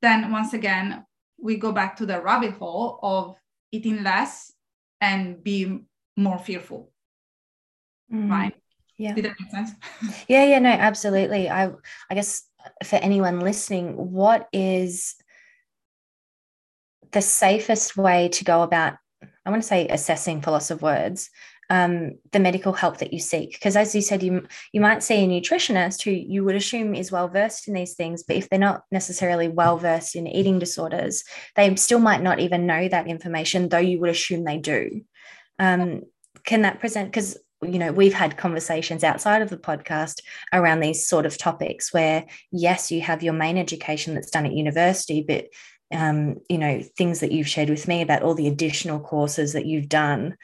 then 0.00 0.32
once 0.32 0.54
again, 0.54 1.04
we 1.40 1.56
go 1.56 1.72
back 1.72 1.96
to 1.96 2.06
the 2.06 2.20
rabbit 2.20 2.54
hole 2.54 2.98
of 3.02 3.36
eating 3.70 4.02
less 4.02 4.52
and 5.00 5.42
be 5.44 5.80
more 6.16 6.38
fearful. 6.38 6.90
Mm. 8.12 8.30
Right. 8.30 8.54
Yeah. 8.98 9.14
Did 9.14 9.26
that 9.26 9.36
make 9.40 9.50
sense? 9.50 9.70
yeah, 10.28 10.44
yeah, 10.44 10.58
no, 10.58 10.70
absolutely. 10.70 11.48
I 11.48 11.70
I 12.10 12.14
guess 12.14 12.42
for 12.84 12.96
anyone 12.96 13.40
listening, 13.40 13.94
what 13.94 14.48
is 14.52 15.14
the 17.12 17.22
safest 17.22 17.96
way 17.96 18.28
to 18.28 18.44
go 18.44 18.62
about, 18.62 18.94
I 19.46 19.50
want 19.50 19.62
to 19.62 19.68
say 19.68 19.88
assessing 19.88 20.42
for 20.42 20.50
loss 20.50 20.70
of 20.70 20.82
words, 20.82 21.30
um, 21.70 22.18
the 22.32 22.40
medical 22.40 22.72
help 22.72 22.98
that 22.98 23.12
you 23.12 23.18
seek. 23.18 23.52
Because 23.52 23.76
as 23.76 23.94
you 23.94 24.00
said, 24.00 24.22
you 24.22 24.46
you 24.72 24.80
might 24.80 25.02
see 25.02 25.24
a 25.24 25.28
nutritionist 25.28 26.02
who 26.02 26.10
you 26.10 26.44
would 26.44 26.56
assume 26.56 26.94
is 26.94 27.12
well 27.12 27.28
versed 27.28 27.68
in 27.68 27.74
these 27.74 27.94
things, 27.94 28.22
but 28.22 28.36
if 28.36 28.48
they're 28.48 28.58
not 28.58 28.82
necessarily 28.90 29.48
well 29.48 29.76
versed 29.76 30.16
in 30.16 30.26
eating 30.26 30.58
disorders, 30.58 31.24
they 31.56 31.74
still 31.76 32.00
might 32.00 32.22
not 32.22 32.40
even 32.40 32.66
know 32.66 32.88
that 32.88 33.06
information, 33.06 33.68
though 33.68 33.78
you 33.78 34.00
would 34.00 34.10
assume 34.10 34.44
they 34.44 34.58
do. 34.58 35.02
Um, 35.58 36.02
can 36.44 36.62
that 36.62 36.80
present? 36.80 37.10
Because 37.10 37.38
you 37.62 37.78
know 37.78 37.92
we've 37.92 38.14
had 38.14 38.36
conversations 38.36 39.02
outside 39.02 39.42
of 39.42 39.50
the 39.50 39.56
podcast 39.56 40.20
around 40.52 40.80
these 40.80 41.06
sort 41.06 41.26
of 41.26 41.36
topics 41.36 41.92
where 41.92 42.24
yes 42.52 42.90
you 42.92 43.00
have 43.00 43.22
your 43.22 43.32
main 43.32 43.58
education 43.58 44.14
that's 44.14 44.30
done 44.30 44.46
at 44.46 44.52
university 44.52 45.24
but 45.26 45.46
um, 45.92 46.36
you 46.48 46.58
know 46.58 46.82
things 46.96 47.20
that 47.20 47.32
you've 47.32 47.48
shared 47.48 47.70
with 47.70 47.88
me 47.88 48.02
about 48.02 48.22
all 48.22 48.34
the 48.34 48.46
additional 48.46 49.00
courses 49.00 49.54
that 49.54 49.66
you've 49.66 49.88
done 49.88 50.36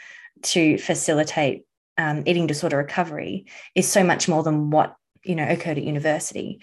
to 0.43 0.79
facilitate 0.79 1.65
um, 1.99 2.23
eating 2.27 2.47
disorder 2.47 2.79
recovery 2.79 3.47
is 3.75 3.87
so 3.87 4.03
much 4.03 4.29
more 4.29 4.43
than 4.43 4.71
what 4.71 4.97
you 5.23 5.35
know 5.35 5.47
occurred 5.49 5.79
at 5.79 5.85
university. 5.85 6.61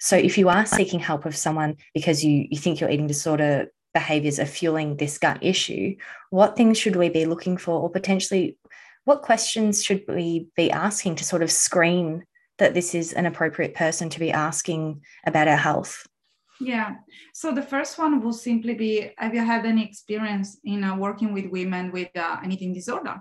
So 0.00 0.16
if 0.16 0.36
you 0.36 0.48
are 0.48 0.66
seeking 0.66 0.98
help 1.00 1.26
of 1.26 1.36
someone 1.36 1.76
because 1.94 2.24
you 2.24 2.46
you 2.50 2.58
think 2.58 2.80
your 2.80 2.90
eating 2.90 3.06
disorder 3.06 3.72
behaviors 3.94 4.40
are 4.40 4.46
fueling 4.46 4.96
this 4.96 5.18
gut 5.18 5.38
issue 5.42 5.94
what 6.30 6.56
things 6.56 6.78
should 6.78 6.96
we 6.96 7.10
be 7.10 7.26
looking 7.26 7.58
for 7.58 7.78
or 7.78 7.90
potentially 7.90 8.56
what 9.04 9.22
questions 9.22 9.82
should 9.82 10.04
we 10.08 10.48
be 10.56 10.70
asking 10.70 11.16
to 11.16 11.24
sort 11.24 11.42
of 11.42 11.50
screen 11.50 12.24
that 12.58 12.74
this 12.74 12.94
is 12.94 13.12
an 13.12 13.26
appropriate 13.26 13.74
person 13.74 14.08
to 14.08 14.20
be 14.20 14.30
asking 14.30 15.00
about 15.26 15.48
our 15.48 15.56
health 15.56 16.06
yeah. 16.62 16.96
So 17.34 17.52
the 17.52 17.62
first 17.62 17.98
one 17.98 18.22
will 18.22 18.32
simply 18.32 18.74
be 18.74 19.10
Have 19.18 19.34
you 19.34 19.44
had 19.44 19.66
any 19.66 19.84
experience 19.84 20.58
in 20.64 20.84
uh, 20.84 20.96
working 20.96 21.32
with 21.32 21.46
women 21.46 21.90
with 21.90 22.10
uh, 22.16 22.38
an 22.42 22.52
eating 22.52 22.72
disorder? 22.72 23.20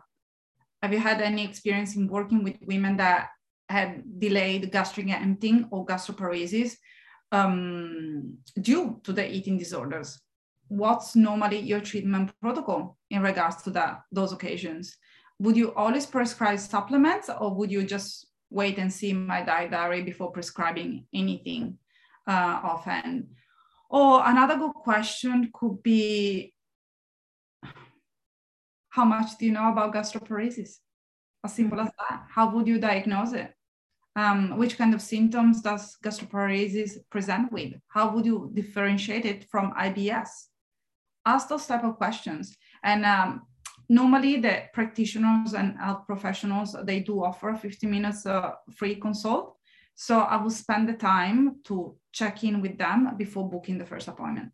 Have 0.81 0.93
you 0.93 0.99
had 0.99 1.21
any 1.21 1.43
experience 1.43 1.95
in 1.95 2.07
working 2.07 2.43
with 2.43 2.57
women 2.65 2.97
that 2.97 3.29
had 3.69 4.03
delayed 4.19 4.71
gastric 4.71 5.09
emptying 5.09 5.67
or 5.71 5.85
gastroparesis 5.85 6.75
um, 7.31 8.37
due 8.59 8.99
to 9.03 9.13
the 9.13 9.27
eating 9.27 9.57
disorders? 9.57 10.19
What's 10.67 11.15
normally 11.15 11.59
your 11.59 11.81
treatment 11.81 12.31
protocol 12.41 12.97
in 13.09 13.21
regards 13.21 13.63
to 13.63 13.71
that 13.71 14.01
those 14.11 14.33
occasions? 14.33 14.97
Would 15.41 15.57
you 15.57 15.73
always 15.73 16.05
prescribe 16.05 16.59
supplements 16.59 17.29
or 17.29 17.53
would 17.55 17.71
you 17.71 17.83
just 17.83 18.27
wait 18.51 18.77
and 18.77 18.91
see 18.93 19.13
my 19.13 19.41
diet 19.41 19.71
diary 19.71 20.03
before 20.03 20.31
prescribing 20.31 21.05
anything 21.13 21.77
uh, 22.27 22.59
often. 22.63 23.29
Or 23.89 24.21
another 24.25 24.57
good 24.57 24.73
question 24.73 25.49
could 25.53 25.81
be 25.81 26.53
how 28.89 29.05
much 29.05 29.37
do 29.39 29.45
you 29.45 29.53
know 29.53 29.71
about 29.71 29.93
gastroparesis? 29.93 30.77
As 31.43 31.55
simple 31.55 31.79
as 31.79 31.89
that. 31.97 32.23
How 32.29 32.53
would 32.53 32.67
you 32.67 32.77
diagnose 32.77 33.33
it? 33.33 33.53
Um, 34.17 34.57
which 34.57 34.77
kind 34.77 34.93
of 34.93 35.01
symptoms 35.01 35.61
does 35.61 35.97
gastroparesis 36.03 36.97
present 37.09 37.51
with? 37.51 37.73
How 37.87 38.13
would 38.13 38.25
you 38.25 38.51
differentiate 38.53 39.25
it 39.25 39.45
from 39.49 39.71
IBS? 39.73 40.27
Ask 41.25 41.47
those 41.47 41.65
type 41.65 41.85
of 41.85 41.95
questions. 41.95 42.55
And 42.83 43.05
um, 43.05 43.43
normally 43.91 44.37
the 44.37 44.63
practitioners 44.73 45.53
and 45.53 45.77
health 45.77 46.07
professionals, 46.07 46.75
they 46.85 47.01
do 47.01 47.23
offer 47.23 47.49
a 47.49 47.57
50 47.57 47.87
minutes 47.87 48.25
uh, 48.25 48.51
free 48.73 48.95
consult. 48.95 49.57
So 49.95 50.19
I 50.19 50.41
will 50.41 50.49
spend 50.49 50.87
the 50.87 50.93
time 50.93 51.57
to 51.65 51.97
check 52.13 52.45
in 52.45 52.61
with 52.61 52.77
them 52.77 53.15
before 53.17 53.49
booking 53.49 53.77
the 53.77 53.85
first 53.85 54.07
appointment. 54.07 54.53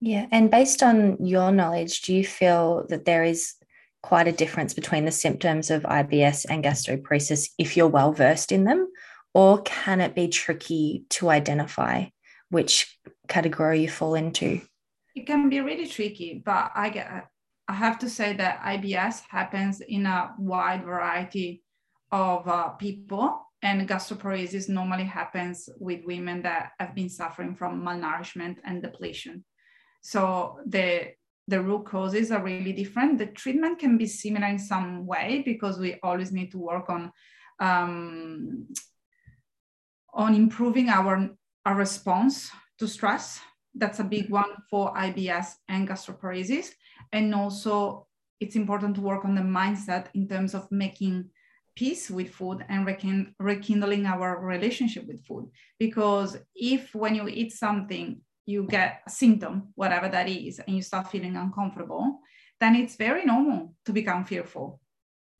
Yeah. 0.00 0.26
And 0.32 0.50
based 0.50 0.82
on 0.82 1.18
your 1.24 1.52
knowledge, 1.52 2.00
do 2.02 2.14
you 2.14 2.24
feel 2.24 2.86
that 2.88 3.04
there 3.04 3.24
is 3.24 3.54
quite 4.02 4.26
a 4.26 4.32
difference 4.32 4.72
between 4.72 5.04
the 5.04 5.12
symptoms 5.12 5.70
of 5.70 5.82
IBS 5.82 6.46
and 6.48 6.64
gastroparesis 6.64 7.50
if 7.58 7.76
you're 7.76 7.88
well 7.88 8.12
versed 8.12 8.52
in 8.52 8.64
them? 8.64 8.88
Or 9.34 9.60
can 9.62 10.00
it 10.00 10.14
be 10.14 10.28
tricky 10.28 11.04
to 11.10 11.28
identify 11.28 12.06
which 12.48 12.98
category 13.28 13.82
you 13.82 13.88
fall 13.90 14.14
into? 14.14 14.62
It 15.14 15.26
can 15.26 15.50
be 15.50 15.60
really 15.60 15.86
tricky, 15.86 16.42
but 16.44 16.72
I 16.74 16.88
get 16.88 17.28
I 17.68 17.74
have 17.74 17.98
to 18.00 18.10
say 18.10 18.34
that 18.34 18.62
IBS 18.62 19.22
happens 19.28 19.80
in 19.80 20.06
a 20.06 20.34
wide 20.38 20.84
variety 20.84 21.62
of 22.12 22.46
uh, 22.46 22.68
people 22.70 23.40
and 23.62 23.88
gastroparesis 23.88 24.68
normally 24.68 25.04
happens 25.04 25.70
with 25.78 26.04
women 26.04 26.42
that 26.42 26.72
have 26.78 26.94
been 26.94 27.08
suffering 27.08 27.54
from 27.54 27.82
malnourishment 27.82 28.58
and 28.64 28.82
depletion. 28.82 29.44
So 30.02 30.58
the 30.66 31.12
the 31.46 31.60
root 31.60 31.84
causes 31.84 32.30
are 32.30 32.42
really 32.42 32.72
different. 32.72 33.18
The 33.18 33.26
treatment 33.26 33.78
can 33.78 33.98
be 33.98 34.06
similar 34.06 34.46
in 34.46 34.58
some 34.58 35.06
way 35.06 35.42
because 35.44 35.78
we 35.78 35.98
always 36.02 36.32
need 36.32 36.50
to 36.52 36.58
work 36.58 36.88
on 36.88 37.12
um, 37.60 38.68
on 40.12 40.34
improving 40.34 40.88
our 40.88 41.30
our 41.64 41.74
response 41.74 42.50
to 42.78 42.86
stress. 42.86 43.40
That's 43.74 43.98
a 43.98 44.04
big 44.04 44.30
one 44.30 44.52
for 44.70 44.94
IBS 44.94 45.54
and 45.68 45.88
gastroparesis, 45.88 46.68
and 47.12 47.34
also 47.34 48.06
it's 48.40 48.56
important 48.56 48.96
to 48.96 49.00
work 49.00 49.24
on 49.24 49.34
the 49.34 49.40
mindset 49.40 50.06
in 50.14 50.28
terms 50.28 50.54
of 50.54 50.70
making 50.70 51.30
peace 51.76 52.10
with 52.10 52.30
food 52.30 52.64
and 52.68 52.86
rekindling 53.38 54.06
our 54.06 54.40
relationship 54.40 55.06
with 55.06 55.24
food. 55.26 55.50
Because 55.78 56.36
if 56.54 56.94
when 56.94 57.14
you 57.14 57.28
eat 57.28 57.52
something, 57.52 58.20
you 58.46 58.64
get 58.64 59.00
a 59.06 59.10
symptom, 59.10 59.72
whatever 59.74 60.08
that 60.08 60.28
is, 60.28 60.58
and 60.60 60.76
you 60.76 60.82
start 60.82 61.10
feeling 61.10 61.36
uncomfortable, 61.36 62.20
then 62.60 62.76
it's 62.76 62.96
very 62.96 63.24
normal 63.24 63.74
to 63.86 63.92
become 63.92 64.24
fearful 64.24 64.80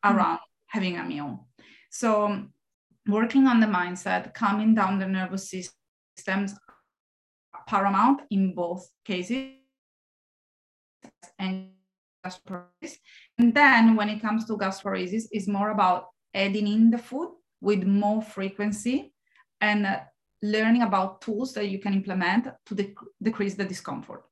mm-hmm. 0.05 0.17
around 0.17 0.39
having 0.67 0.97
a 0.97 1.05
meal. 1.05 1.47
So, 1.91 2.47
working 3.07 3.47
on 3.47 3.61
the 3.61 3.67
mindset, 3.67 4.35
calming 4.35 4.75
down 4.75 4.99
the 4.99 5.07
nervous 5.07 5.53
systems, 6.17 6.55
paramount 7.69 8.23
in 8.31 8.55
both 8.55 8.89
cases. 9.05 9.64
And 11.39 11.71
and 13.39 13.55
then 13.55 13.97
when 13.97 14.09
it 14.09 14.23
comes 14.23 14.47
to 14.47 14.57
gastroparesis, 14.57 15.25
it's 15.31 15.47
more 15.47 15.71
about 15.71 16.07
adding 16.33 16.67
in 16.67 16.91
the 16.91 16.99
food 16.99 17.35
with 17.61 17.85
more 17.85 18.23
frequency 18.23 19.13
and 19.61 19.87
uh, 19.87 20.01
learning 20.43 20.83
about 20.83 21.21
tools 21.21 21.53
that 21.55 21.69
you 21.69 21.79
can 21.79 21.93
implement 21.93 22.49
to 22.67 22.75
dec- 22.75 22.95
decrease 23.23 23.55
the 23.55 23.65
discomfort. 23.65 24.25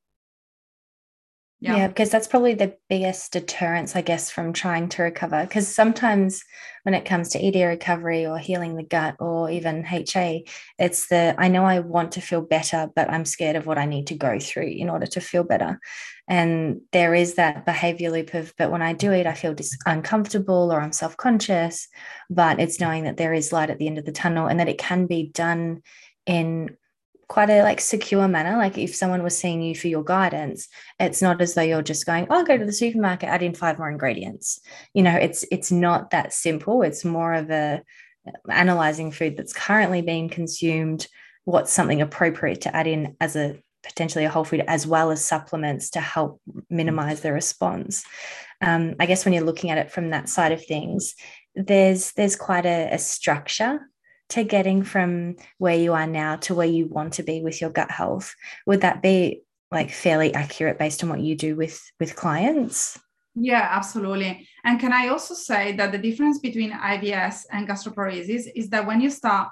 Yeah. 1.62 1.76
yeah. 1.76 1.88
because 1.88 2.10
that's 2.10 2.26
probably 2.26 2.54
the 2.54 2.76
biggest 2.88 3.32
deterrence, 3.32 3.94
I 3.94 4.02
guess, 4.02 4.30
from 4.30 4.52
trying 4.52 4.88
to 4.90 5.02
recover. 5.04 5.42
Because 5.42 5.72
sometimes 5.72 6.42
when 6.82 6.94
it 6.94 7.04
comes 7.04 7.28
to 7.30 7.38
ED 7.40 7.68
recovery 7.68 8.26
or 8.26 8.36
healing 8.36 8.74
the 8.74 8.82
gut 8.82 9.14
or 9.20 9.48
even 9.48 9.86
HA, 9.86 10.44
it's 10.80 11.06
the 11.06 11.36
I 11.38 11.46
know 11.46 11.64
I 11.64 11.78
want 11.78 12.12
to 12.12 12.20
feel 12.20 12.40
better, 12.40 12.90
but 12.96 13.08
I'm 13.08 13.24
scared 13.24 13.54
of 13.54 13.66
what 13.66 13.78
I 13.78 13.86
need 13.86 14.08
to 14.08 14.16
go 14.16 14.40
through 14.40 14.66
in 14.66 14.90
order 14.90 15.06
to 15.06 15.20
feel 15.20 15.44
better. 15.44 15.78
And 16.26 16.80
there 16.90 17.14
is 17.14 17.34
that 17.34 17.64
behavior 17.64 18.10
loop 18.10 18.34
of, 18.34 18.52
but 18.58 18.72
when 18.72 18.82
I 18.82 18.92
do 18.92 19.12
it, 19.12 19.26
I 19.26 19.34
feel 19.34 19.54
dis- 19.54 19.78
uncomfortable 19.86 20.72
or 20.72 20.80
I'm 20.80 20.92
self 20.92 21.16
conscious. 21.16 21.86
But 22.28 22.58
it's 22.58 22.80
knowing 22.80 23.04
that 23.04 23.18
there 23.18 23.34
is 23.34 23.52
light 23.52 23.70
at 23.70 23.78
the 23.78 23.86
end 23.86 23.98
of 23.98 24.04
the 24.04 24.10
tunnel 24.10 24.48
and 24.48 24.58
that 24.58 24.68
it 24.68 24.78
can 24.78 25.06
be 25.06 25.30
done 25.32 25.82
in 26.26 26.76
quite 27.32 27.48
a 27.48 27.62
like 27.62 27.80
secure 27.80 28.28
manner. 28.28 28.58
Like 28.58 28.76
if 28.76 28.94
someone 28.94 29.22
was 29.22 29.34
seeing 29.34 29.62
you 29.62 29.74
for 29.74 29.88
your 29.88 30.04
guidance 30.04 30.68
it's 31.00 31.22
not 31.22 31.40
as 31.40 31.54
though 31.54 31.62
you're 31.62 31.80
just 31.80 32.04
going 32.04 32.26
oh 32.28 32.44
go 32.44 32.58
to 32.58 32.66
the 32.66 32.74
supermarket 32.74 33.30
add 33.30 33.42
in 33.42 33.54
five 33.54 33.78
more 33.78 33.90
ingredients. 33.90 34.60
You 34.92 35.02
know 35.02 35.16
it's 35.16 35.42
it's 35.50 35.72
not 35.72 36.10
that 36.10 36.34
simple. 36.34 36.82
It's 36.82 37.06
more 37.06 37.32
of 37.32 37.50
a 37.50 37.82
analyzing 38.50 39.12
food 39.12 39.38
that's 39.38 39.54
currently 39.54 40.02
being 40.02 40.28
consumed 40.28 41.08
what's 41.44 41.72
something 41.72 42.02
appropriate 42.02 42.60
to 42.60 42.76
add 42.76 42.86
in 42.86 43.16
as 43.18 43.34
a 43.34 43.58
potentially 43.82 44.26
a 44.26 44.30
whole 44.30 44.44
food 44.44 44.62
as 44.68 44.86
well 44.86 45.10
as 45.10 45.24
supplements 45.24 45.88
to 45.90 46.00
help 46.00 46.38
minimize 46.68 47.22
the 47.22 47.32
response. 47.32 48.04
Um, 48.60 48.94
i 49.00 49.06
guess 49.06 49.24
when 49.24 49.32
you're 49.32 49.50
looking 49.50 49.70
at 49.70 49.78
it 49.78 49.90
from 49.90 50.10
that 50.10 50.28
side 50.28 50.52
of 50.52 50.64
things 50.64 51.14
there's 51.54 52.12
there's 52.12 52.36
quite 52.36 52.66
a, 52.66 52.90
a 52.92 52.98
structure 52.98 53.80
to 54.30 54.44
getting 54.44 54.82
from 54.82 55.36
where 55.58 55.76
you 55.76 55.92
are 55.92 56.06
now 56.06 56.36
to 56.36 56.54
where 56.54 56.66
you 56.66 56.86
want 56.86 57.14
to 57.14 57.22
be 57.22 57.42
with 57.42 57.60
your 57.60 57.70
gut 57.70 57.90
health 57.90 58.34
would 58.66 58.80
that 58.80 59.02
be 59.02 59.42
like 59.70 59.90
fairly 59.90 60.32
accurate 60.34 60.78
based 60.78 61.02
on 61.02 61.08
what 61.08 61.20
you 61.20 61.34
do 61.34 61.56
with 61.56 61.80
with 61.98 62.14
clients? 62.14 62.98
Yeah 63.34 63.66
absolutely. 63.70 64.46
And 64.64 64.78
can 64.78 64.92
i 64.92 65.08
also 65.08 65.34
say 65.34 65.74
that 65.76 65.90
the 65.92 65.98
difference 65.98 66.38
between 66.38 66.72
ibs 66.72 67.44
and 67.50 67.66
gastroparesis 67.66 68.44
is 68.54 68.68
that 68.70 68.86
when 68.86 69.00
you 69.00 69.10
start 69.10 69.48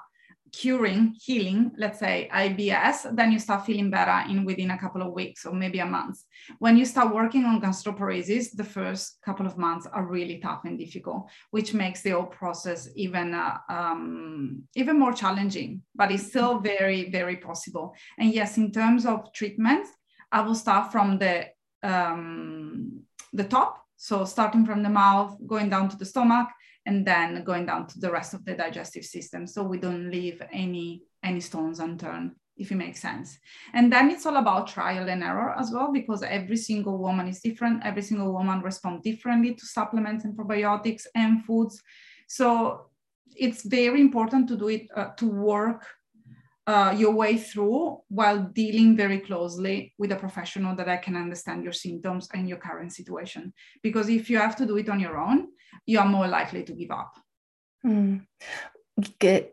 curing, 0.51 1.15
healing, 1.21 1.71
let's 1.77 1.99
say 1.99 2.29
IBS, 2.33 3.15
then 3.15 3.31
you 3.31 3.39
start 3.39 3.65
feeling 3.65 3.89
better 3.89 4.29
in 4.29 4.43
within 4.43 4.71
a 4.71 4.77
couple 4.77 5.01
of 5.01 5.13
weeks 5.13 5.45
or 5.45 5.53
maybe 5.53 5.79
a 5.79 5.85
month. 5.85 6.19
When 6.59 6.77
you 6.77 6.85
start 6.85 7.13
working 7.13 7.45
on 7.45 7.61
gastroparesis, 7.61 8.55
the 8.55 8.63
first 8.63 9.17
couple 9.23 9.45
of 9.45 9.57
months 9.57 9.87
are 9.87 10.05
really 10.05 10.39
tough 10.39 10.61
and 10.65 10.77
difficult, 10.77 11.29
which 11.51 11.73
makes 11.73 12.01
the 12.01 12.11
whole 12.11 12.25
process 12.25 12.89
even 12.95 13.33
uh, 13.33 13.57
um, 13.69 14.63
even 14.75 14.99
more 14.99 15.13
challenging. 15.13 15.83
But 15.95 16.11
it's 16.11 16.27
still 16.27 16.59
very 16.59 17.09
very 17.09 17.37
possible. 17.37 17.95
And 18.17 18.33
yes, 18.33 18.57
in 18.57 18.71
terms 18.71 19.05
of 19.05 19.31
treatment, 19.33 19.87
I 20.31 20.41
will 20.41 20.55
start 20.55 20.91
from 20.91 21.17
the 21.17 21.47
um, 21.83 23.03
the 23.33 23.45
top. 23.45 23.77
So 23.97 24.25
starting 24.25 24.65
from 24.65 24.81
the 24.81 24.89
mouth, 24.89 25.37
going 25.45 25.69
down 25.69 25.87
to 25.89 25.95
the 25.95 26.05
stomach, 26.05 26.47
and 26.85 27.05
then 27.05 27.43
going 27.43 27.65
down 27.65 27.87
to 27.87 27.99
the 27.99 28.11
rest 28.11 28.33
of 28.33 28.43
the 28.45 28.55
digestive 28.55 29.05
system. 29.05 29.45
So 29.47 29.63
we 29.63 29.77
don't 29.77 30.09
leave 30.09 30.41
any, 30.51 31.03
any 31.23 31.39
stones 31.39 31.79
unturned, 31.79 32.31
if 32.57 32.71
it 32.71 32.75
makes 32.75 32.99
sense. 32.99 33.37
And 33.73 33.91
then 33.93 34.09
it's 34.09 34.25
all 34.25 34.37
about 34.37 34.67
trial 34.67 35.07
and 35.09 35.23
error 35.23 35.55
as 35.59 35.71
well, 35.71 35.91
because 35.91 36.23
every 36.23 36.57
single 36.57 36.97
woman 36.97 37.27
is 37.27 37.41
different. 37.41 37.85
Every 37.85 38.01
single 38.01 38.33
woman 38.33 38.61
responds 38.61 39.03
differently 39.03 39.53
to 39.53 39.65
supplements 39.65 40.25
and 40.25 40.35
probiotics 40.35 41.05
and 41.13 41.45
foods. 41.45 41.81
So 42.27 42.87
it's 43.35 43.63
very 43.63 44.01
important 44.01 44.47
to 44.49 44.57
do 44.57 44.67
it, 44.69 44.87
uh, 44.95 45.09
to 45.17 45.27
work 45.27 45.87
uh, 46.67 46.93
your 46.97 47.11
way 47.11 47.37
through 47.37 47.99
while 48.09 48.39
dealing 48.53 48.95
very 48.95 49.19
closely 49.19 49.93
with 49.97 50.11
a 50.11 50.15
professional 50.15 50.75
that 50.75 50.87
I 50.87 50.97
can 50.97 51.15
understand 51.15 51.63
your 51.63 51.73
symptoms 51.73 52.27
and 52.33 52.47
your 52.47 52.57
current 52.57 52.93
situation. 52.93 53.53
Because 53.81 54.09
if 54.09 54.29
you 54.29 54.37
have 54.37 54.55
to 54.57 54.65
do 54.65 54.77
it 54.77 54.89
on 54.89 54.99
your 54.99 55.17
own, 55.19 55.47
you 55.85 55.99
are 55.99 56.07
more 56.07 56.27
likely 56.27 56.63
to 56.63 56.73
give 56.73 56.91
up. 56.91 57.13
Mm. 57.85 58.25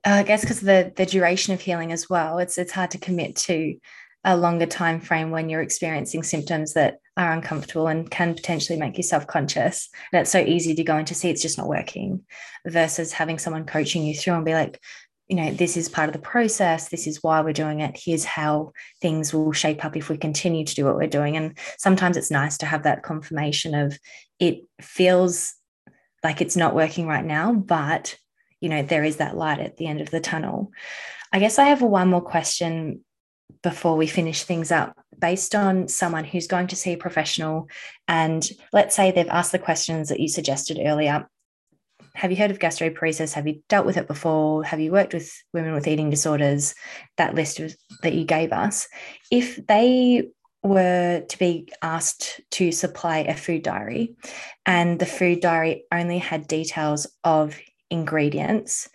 I 0.04 0.22
guess 0.24 0.42
because 0.42 0.60
the 0.60 0.92
the 0.94 1.06
duration 1.06 1.54
of 1.54 1.60
healing 1.60 1.92
as 1.92 2.10
well, 2.10 2.38
it's 2.38 2.58
it's 2.58 2.72
hard 2.72 2.90
to 2.90 2.98
commit 2.98 3.36
to 3.36 3.78
a 4.24 4.36
longer 4.36 4.66
time 4.66 5.00
frame 5.00 5.30
when 5.30 5.48
you're 5.48 5.62
experiencing 5.62 6.22
symptoms 6.22 6.74
that 6.74 6.98
are 7.16 7.32
uncomfortable 7.32 7.86
and 7.86 8.10
can 8.10 8.34
potentially 8.34 8.78
make 8.78 8.96
you 8.96 9.02
self-conscious. 9.02 9.88
And 10.12 10.20
it's 10.20 10.30
so 10.30 10.40
easy 10.40 10.74
to 10.74 10.84
go 10.84 10.98
into 10.98 11.14
see 11.14 11.30
it's 11.30 11.40
just 11.40 11.56
not 11.56 11.68
working 11.68 12.24
versus 12.66 13.12
having 13.12 13.38
someone 13.38 13.64
coaching 13.64 14.02
you 14.02 14.14
through 14.14 14.34
and 14.34 14.44
be 14.44 14.54
like, 14.54 14.80
you 15.28 15.36
know, 15.36 15.50
this 15.52 15.76
is 15.76 15.90
part 15.90 16.08
of 16.08 16.14
the 16.14 16.18
process. 16.18 16.88
This 16.88 17.06
is 17.06 17.22
why 17.22 17.40
we're 17.42 17.52
doing 17.52 17.80
it. 17.80 18.00
Here's 18.02 18.24
how 18.24 18.72
things 19.00 19.32
will 19.32 19.52
shape 19.52 19.84
up 19.84 19.96
if 19.96 20.08
we 20.08 20.16
continue 20.16 20.64
to 20.64 20.74
do 20.74 20.86
what 20.86 20.96
we're 20.96 21.06
doing. 21.06 21.36
And 21.36 21.56
sometimes 21.78 22.16
it's 22.16 22.30
nice 22.30 22.56
to 22.58 22.66
have 22.66 22.84
that 22.84 23.02
confirmation 23.02 23.74
of 23.74 23.98
it 24.38 24.64
feels 24.80 25.54
like 26.24 26.40
it's 26.40 26.56
not 26.56 26.74
working 26.74 27.06
right 27.06 27.24
now, 27.24 27.52
but 27.52 28.16
you 28.60 28.68
know, 28.68 28.82
there 28.82 29.04
is 29.04 29.16
that 29.16 29.36
light 29.36 29.60
at 29.60 29.76
the 29.76 29.86
end 29.86 30.00
of 30.00 30.10
the 30.10 30.18
tunnel. 30.18 30.72
I 31.32 31.38
guess 31.38 31.58
I 31.58 31.64
have 31.64 31.82
one 31.82 32.08
more 32.08 32.22
question 32.22 33.04
before 33.62 33.96
we 33.96 34.06
finish 34.06 34.44
things 34.44 34.72
up 34.72 34.96
based 35.18 35.54
on 35.54 35.88
someone 35.88 36.24
who's 36.24 36.46
going 36.46 36.68
to 36.68 36.76
see 36.76 36.92
a 36.92 36.98
professional 36.98 37.68
and 38.06 38.50
let's 38.72 38.94
say 38.94 39.10
they've 39.10 39.28
asked 39.28 39.52
the 39.52 39.58
questions 39.58 40.10
that 40.10 40.20
you 40.20 40.28
suggested 40.28 40.78
earlier 40.80 41.28
have 42.14 42.30
you 42.30 42.36
heard 42.36 42.50
of 42.50 42.58
gastroparesis? 42.58 43.34
Have 43.34 43.46
you 43.46 43.62
dealt 43.68 43.86
with 43.86 43.96
it 43.96 44.06
before? 44.06 44.64
Have 44.64 44.80
you 44.80 44.92
worked 44.92 45.14
with 45.14 45.32
women 45.52 45.72
with 45.72 45.86
eating 45.86 46.10
disorders? 46.10 46.74
That 47.16 47.34
list 47.34 47.60
of, 47.60 47.74
that 48.02 48.14
you 48.14 48.24
gave 48.24 48.52
us. 48.52 48.88
If 49.30 49.66
they 49.66 50.28
were 50.62 51.20
to 51.20 51.38
be 51.38 51.68
asked 51.82 52.40
to 52.52 52.72
supply 52.72 53.18
a 53.18 53.36
food 53.36 53.62
diary, 53.62 54.16
and 54.66 54.98
the 54.98 55.06
food 55.06 55.40
diary 55.40 55.84
only 55.92 56.18
had 56.18 56.48
details 56.48 57.06
of 57.24 57.58
ingredients, 57.90 58.88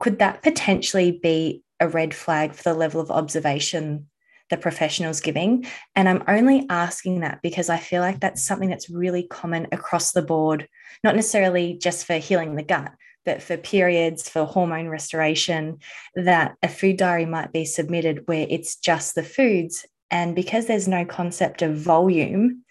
could 0.00 0.18
that 0.18 0.42
potentially 0.42 1.12
be 1.12 1.62
a 1.80 1.88
red 1.88 2.14
flag 2.14 2.52
for 2.52 2.62
the 2.64 2.74
level 2.74 3.00
of 3.00 3.10
observation 3.10 4.08
the 4.50 4.56
professional's 4.56 5.20
giving? 5.20 5.66
And 5.94 6.08
I'm 6.08 6.24
only 6.28 6.66
asking 6.68 7.20
that 7.20 7.40
because 7.42 7.68
I 7.68 7.78
feel 7.78 8.00
like 8.00 8.20
that's 8.20 8.44
something 8.44 8.68
that's 8.68 8.90
really 8.90 9.24
common 9.24 9.68
across 9.72 10.12
the 10.12 10.22
board, 10.22 10.68
not 11.02 11.16
necessarily 11.16 11.74
just 11.74 12.06
for 12.06 12.14
healing 12.14 12.56
the 12.56 12.62
gut, 12.62 12.92
but 13.24 13.42
for 13.42 13.56
periods, 13.56 14.28
for 14.28 14.44
hormone 14.44 14.88
restoration, 14.88 15.78
that 16.14 16.56
a 16.62 16.68
food 16.68 16.98
diary 16.98 17.26
might 17.26 17.52
be 17.52 17.64
submitted 17.64 18.26
where 18.26 18.46
it's 18.48 18.76
just 18.76 19.14
the 19.14 19.22
foods 19.22 19.86
and 20.14 20.36
because 20.36 20.66
there's 20.66 20.86
no 20.86 21.04
concept 21.04 21.60
of 21.60 21.76
volume, 21.76 22.62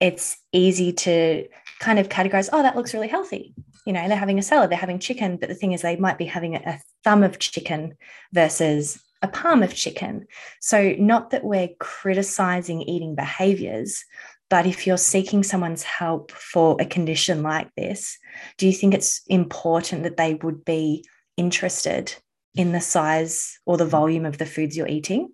it's 0.00 0.38
easy 0.50 0.94
to 0.94 1.46
kind 1.78 1.98
of 1.98 2.08
categorize, 2.08 2.48
oh, 2.54 2.62
that 2.62 2.74
looks 2.74 2.94
really 2.94 3.06
healthy. 3.06 3.54
You 3.86 3.92
know, 3.92 4.08
they're 4.08 4.16
having 4.16 4.38
a 4.38 4.42
salad, 4.42 4.70
they're 4.70 4.78
having 4.78 4.98
chicken, 4.98 5.36
but 5.36 5.50
the 5.50 5.54
thing 5.54 5.72
is, 5.72 5.82
they 5.82 5.96
might 5.96 6.16
be 6.16 6.24
having 6.24 6.54
a 6.54 6.80
thumb 7.04 7.22
of 7.22 7.38
chicken 7.38 7.96
versus 8.32 8.98
a 9.22 9.28
palm 9.28 9.62
of 9.62 9.74
chicken. 9.74 10.26
So, 10.60 10.94
not 10.98 11.30
that 11.30 11.44
we're 11.44 11.70
criticizing 11.78 12.82
eating 12.82 13.14
behaviors, 13.14 14.04
but 14.48 14.66
if 14.66 14.86
you're 14.86 14.96
seeking 14.96 15.42
someone's 15.42 15.84
help 15.84 16.32
for 16.32 16.76
a 16.80 16.84
condition 16.84 17.42
like 17.42 17.70
this, 17.76 18.18
do 18.58 18.66
you 18.66 18.72
think 18.72 18.94
it's 18.94 19.22
important 19.28 20.02
that 20.02 20.16
they 20.16 20.34
would 20.34 20.64
be 20.64 21.04
interested 21.36 22.14
in 22.54 22.72
the 22.72 22.80
size 22.80 23.58
or 23.64 23.76
the 23.76 23.86
volume 23.86 24.26
of 24.26 24.38
the 24.38 24.46
foods 24.46 24.76
you're 24.76 24.88
eating? 24.88 25.28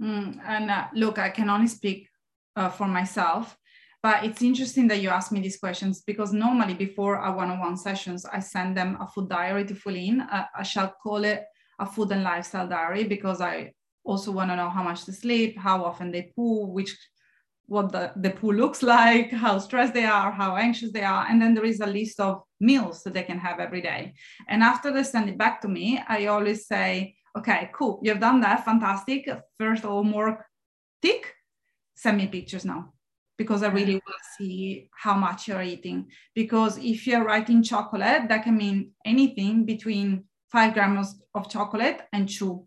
Mm, 0.00 0.38
and 0.46 0.70
uh, 0.70 0.86
look, 0.94 1.18
I 1.18 1.30
can 1.30 1.50
only 1.50 1.66
speak 1.66 2.08
uh, 2.54 2.68
for 2.68 2.86
myself, 2.86 3.56
but 4.02 4.24
it's 4.24 4.42
interesting 4.42 4.86
that 4.88 5.00
you 5.00 5.08
ask 5.08 5.32
me 5.32 5.40
these 5.40 5.56
questions 5.56 6.02
because 6.06 6.32
normally 6.32 6.74
before 6.74 7.16
our 7.16 7.34
one-on-one 7.36 7.76
sessions, 7.76 8.24
I 8.24 8.38
send 8.38 8.76
them 8.76 8.98
a 9.00 9.06
food 9.08 9.28
diary 9.28 9.64
to 9.64 9.74
fill 9.74 9.96
in. 9.96 10.20
Uh, 10.20 10.44
I 10.56 10.62
shall 10.62 10.94
call 11.02 11.24
it 11.24 11.44
a 11.78 11.86
food 11.86 12.12
and 12.12 12.22
lifestyle 12.22 12.68
diary 12.68 13.04
because 13.04 13.40
I 13.40 13.72
also 14.04 14.30
want 14.30 14.50
to 14.50 14.56
know 14.56 14.70
how 14.70 14.82
much 14.82 15.06
they 15.06 15.12
sleep, 15.12 15.58
how 15.58 15.84
often 15.84 16.10
they 16.10 16.30
poo, 16.36 16.66
which 16.66 16.96
what 17.66 17.90
the, 17.92 18.12
the 18.16 18.30
poo 18.30 18.52
looks 18.52 18.82
like, 18.96 19.30
how 19.30 19.58
stressed 19.58 19.94
they 19.94 20.04
are, 20.04 20.30
how 20.30 20.56
anxious 20.56 20.92
they 20.92 21.04
are. 21.04 21.26
And 21.28 21.40
then 21.40 21.54
there 21.54 21.64
is 21.64 21.80
a 21.80 21.86
list 21.86 22.20
of 22.20 22.42
meals 22.60 23.02
that 23.02 23.14
they 23.14 23.22
can 23.22 23.38
have 23.38 23.60
every 23.60 23.80
day. 23.80 24.14
And 24.48 24.62
after 24.62 24.92
they 24.92 25.02
send 25.02 25.28
it 25.28 25.38
back 25.38 25.60
to 25.62 25.68
me, 25.68 26.00
I 26.06 26.26
always 26.26 26.66
say, 26.66 27.16
Okay, 27.36 27.70
cool. 27.74 27.98
You've 28.02 28.20
done 28.20 28.40
that. 28.42 28.64
Fantastic. 28.64 29.28
First 29.58 29.82
homework 29.82 30.44
tick. 31.02 31.34
Send 31.96 32.18
me 32.18 32.26
pictures 32.28 32.64
now 32.64 32.92
because 33.36 33.62
I 33.62 33.68
really 33.68 33.94
want 33.94 34.04
to 34.06 34.34
see 34.36 34.88
how 34.92 35.14
much 35.14 35.48
you're 35.48 35.62
eating. 35.62 36.06
Because 36.34 36.78
if 36.78 37.06
you're 37.06 37.24
writing 37.24 37.62
chocolate, 37.62 38.28
that 38.28 38.44
can 38.44 38.56
mean 38.56 38.92
anything 39.04 39.64
between 39.64 40.24
five 40.50 40.74
grams 40.74 41.16
of 41.34 41.50
chocolate 41.50 42.02
and 42.12 42.28
two 42.28 42.66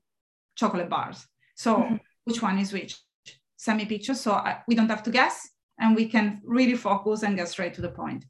chocolate 0.55 0.89
bars. 0.89 1.25
So 1.55 1.77
mm-hmm. 1.77 1.95
which 2.25 2.41
one 2.41 2.57
is 2.59 2.73
which? 2.73 2.97
Send 3.55 3.77
me 3.77 3.85
pictures 3.85 4.21
so 4.21 4.33
I, 4.33 4.59
we 4.67 4.75
don't 4.75 4.89
have 4.89 5.03
to 5.03 5.11
guess 5.11 5.49
and 5.79 5.95
we 5.95 6.07
can 6.07 6.41
really 6.43 6.75
focus 6.75 7.23
and 7.23 7.35
get 7.35 7.47
straight 7.47 7.73
to 7.75 7.81
the 7.81 7.89
point. 7.89 8.25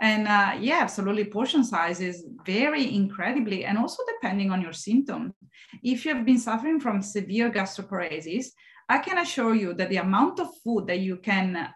And 0.00 0.26
uh, 0.26 0.56
yeah, 0.58 0.78
absolutely, 0.80 1.24
portion 1.26 1.62
size 1.62 2.00
is 2.00 2.24
very 2.46 2.94
incredibly, 2.94 3.66
and 3.66 3.76
also 3.76 4.02
depending 4.14 4.50
on 4.50 4.62
your 4.62 4.72
symptoms. 4.72 5.34
If 5.82 6.06
you 6.06 6.14
have 6.14 6.24
been 6.24 6.38
suffering 6.38 6.80
from 6.80 7.02
severe 7.02 7.50
gastroparesis, 7.50 8.46
I 8.88 8.98
can 8.98 9.18
assure 9.18 9.54
you 9.54 9.74
that 9.74 9.90
the 9.90 9.98
amount 9.98 10.40
of 10.40 10.48
food 10.64 10.86
that 10.86 11.00
you 11.00 11.18
can 11.18 11.68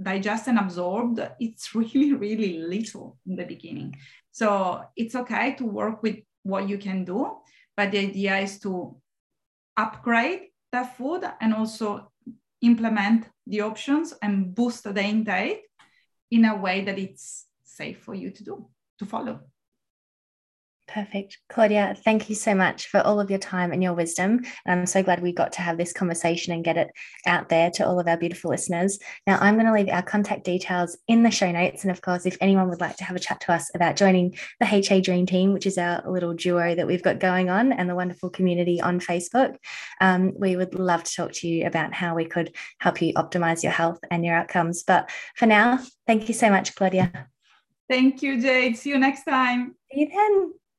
digest 0.00 0.48
and 0.48 0.58
absorb, 0.58 1.20
it's 1.38 1.72
really, 1.74 2.14
really 2.14 2.58
little 2.58 3.16
in 3.26 3.36
the 3.36 3.44
beginning. 3.44 3.96
So 4.32 4.82
it's 4.96 5.14
okay 5.14 5.54
to 5.54 5.64
work 5.64 6.02
with 6.02 6.16
what 6.42 6.68
you 6.68 6.78
can 6.78 7.04
do, 7.04 7.38
but 7.76 7.90
the 7.90 7.98
idea 7.98 8.38
is 8.38 8.58
to 8.60 8.96
upgrade 9.76 10.48
the 10.72 10.84
food 10.84 11.24
and 11.40 11.54
also 11.54 12.10
implement 12.62 13.28
the 13.46 13.60
options 13.60 14.12
and 14.22 14.54
boost 14.54 14.84
the 14.84 15.02
intake 15.02 15.62
in 16.30 16.44
a 16.44 16.56
way 16.56 16.84
that 16.84 16.98
it's 16.98 17.46
safe 17.64 17.98
for 18.00 18.14
you 18.14 18.30
to 18.30 18.44
do, 18.44 18.66
to 18.98 19.06
follow. 19.06 19.40
Perfect. 20.88 21.36
Claudia, 21.50 21.94
thank 22.02 22.30
you 22.30 22.34
so 22.34 22.54
much 22.54 22.86
for 22.88 23.00
all 23.00 23.20
of 23.20 23.28
your 23.28 23.38
time 23.38 23.72
and 23.72 23.82
your 23.82 23.92
wisdom. 23.92 24.40
And 24.64 24.80
I'm 24.80 24.86
so 24.86 25.02
glad 25.02 25.20
we 25.20 25.32
got 25.32 25.52
to 25.52 25.60
have 25.60 25.76
this 25.76 25.92
conversation 25.92 26.54
and 26.54 26.64
get 26.64 26.78
it 26.78 26.88
out 27.26 27.50
there 27.50 27.70
to 27.72 27.86
all 27.86 28.00
of 28.00 28.08
our 28.08 28.16
beautiful 28.16 28.50
listeners. 28.50 28.98
Now, 29.26 29.36
I'm 29.38 29.56
going 29.56 29.66
to 29.66 29.72
leave 29.72 29.90
our 29.90 30.02
contact 30.02 30.44
details 30.44 30.96
in 31.06 31.24
the 31.24 31.30
show 31.30 31.52
notes. 31.52 31.84
And 31.84 31.90
of 31.90 32.00
course, 32.00 32.24
if 32.24 32.38
anyone 32.40 32.70
would 32.70 32.80
like 32.80 32.96
to 32.96 33.04
have 33.04 33.16
a 33.16 33.20
chat 33.20 33.38
to 33.42 33.52
us 33.52 33.70
about 33.74 33.96
joining 33.96 34.34
the 34.60 34.66
HA 34.66 35.02
Dream 35.02 35.26
Team, 35.26 35.52
which 35.52 35.66
is 35.66 35.76
our 35.76 36.02
little 36.10 36.32
duo 36.32 36.74
that 36.74 36.86
we've 36.86 37.02
got 37.02 37.20
going 37.20 37.50
on 37.50 37.70
and 37.70 37.88
the 37.88 37.94
wonderful 37.94 38.30
community 38.30 38.80
on 38.80 38.98
Facebook, 38.98 39.56
um, 40.00 40.32
we 40.38 40.56
would 40.56 40.72
love 40.74 41.04
to 41.04 41.14
talk 41.14 41.32
to 41.32 41.48
you 41.48 41.66
about 41.66 41.92
how 41.92 42.14
we 42.14 42.24
could 42.24 42.54
help 42.80 43.02
you 43.02 43.12
optimize 43.12 43.62
your 43.62 43.72
health 43.72 43.98
and 44.10 44.24
your 44.24 44.34
outcomes. 44.34 44.84
But 44.84 45.10
for 45.36 45.44
now, 45.44 45.80
thank 46.06 46.28
you 46.28 46.34
so 46.34 46.48
much, 46.48 46.74
Claudia. 46.74 47.28
Thank 47.90 48.22
you, 48.22 48.40
Jade. 48.40 48.78
See 48.78 48.90
you 48.90 48.98
next 48.98 49.24
time. 49.24 49.74
See 49.92 50.00
you 50.00 50.08
then. 50.08 50.52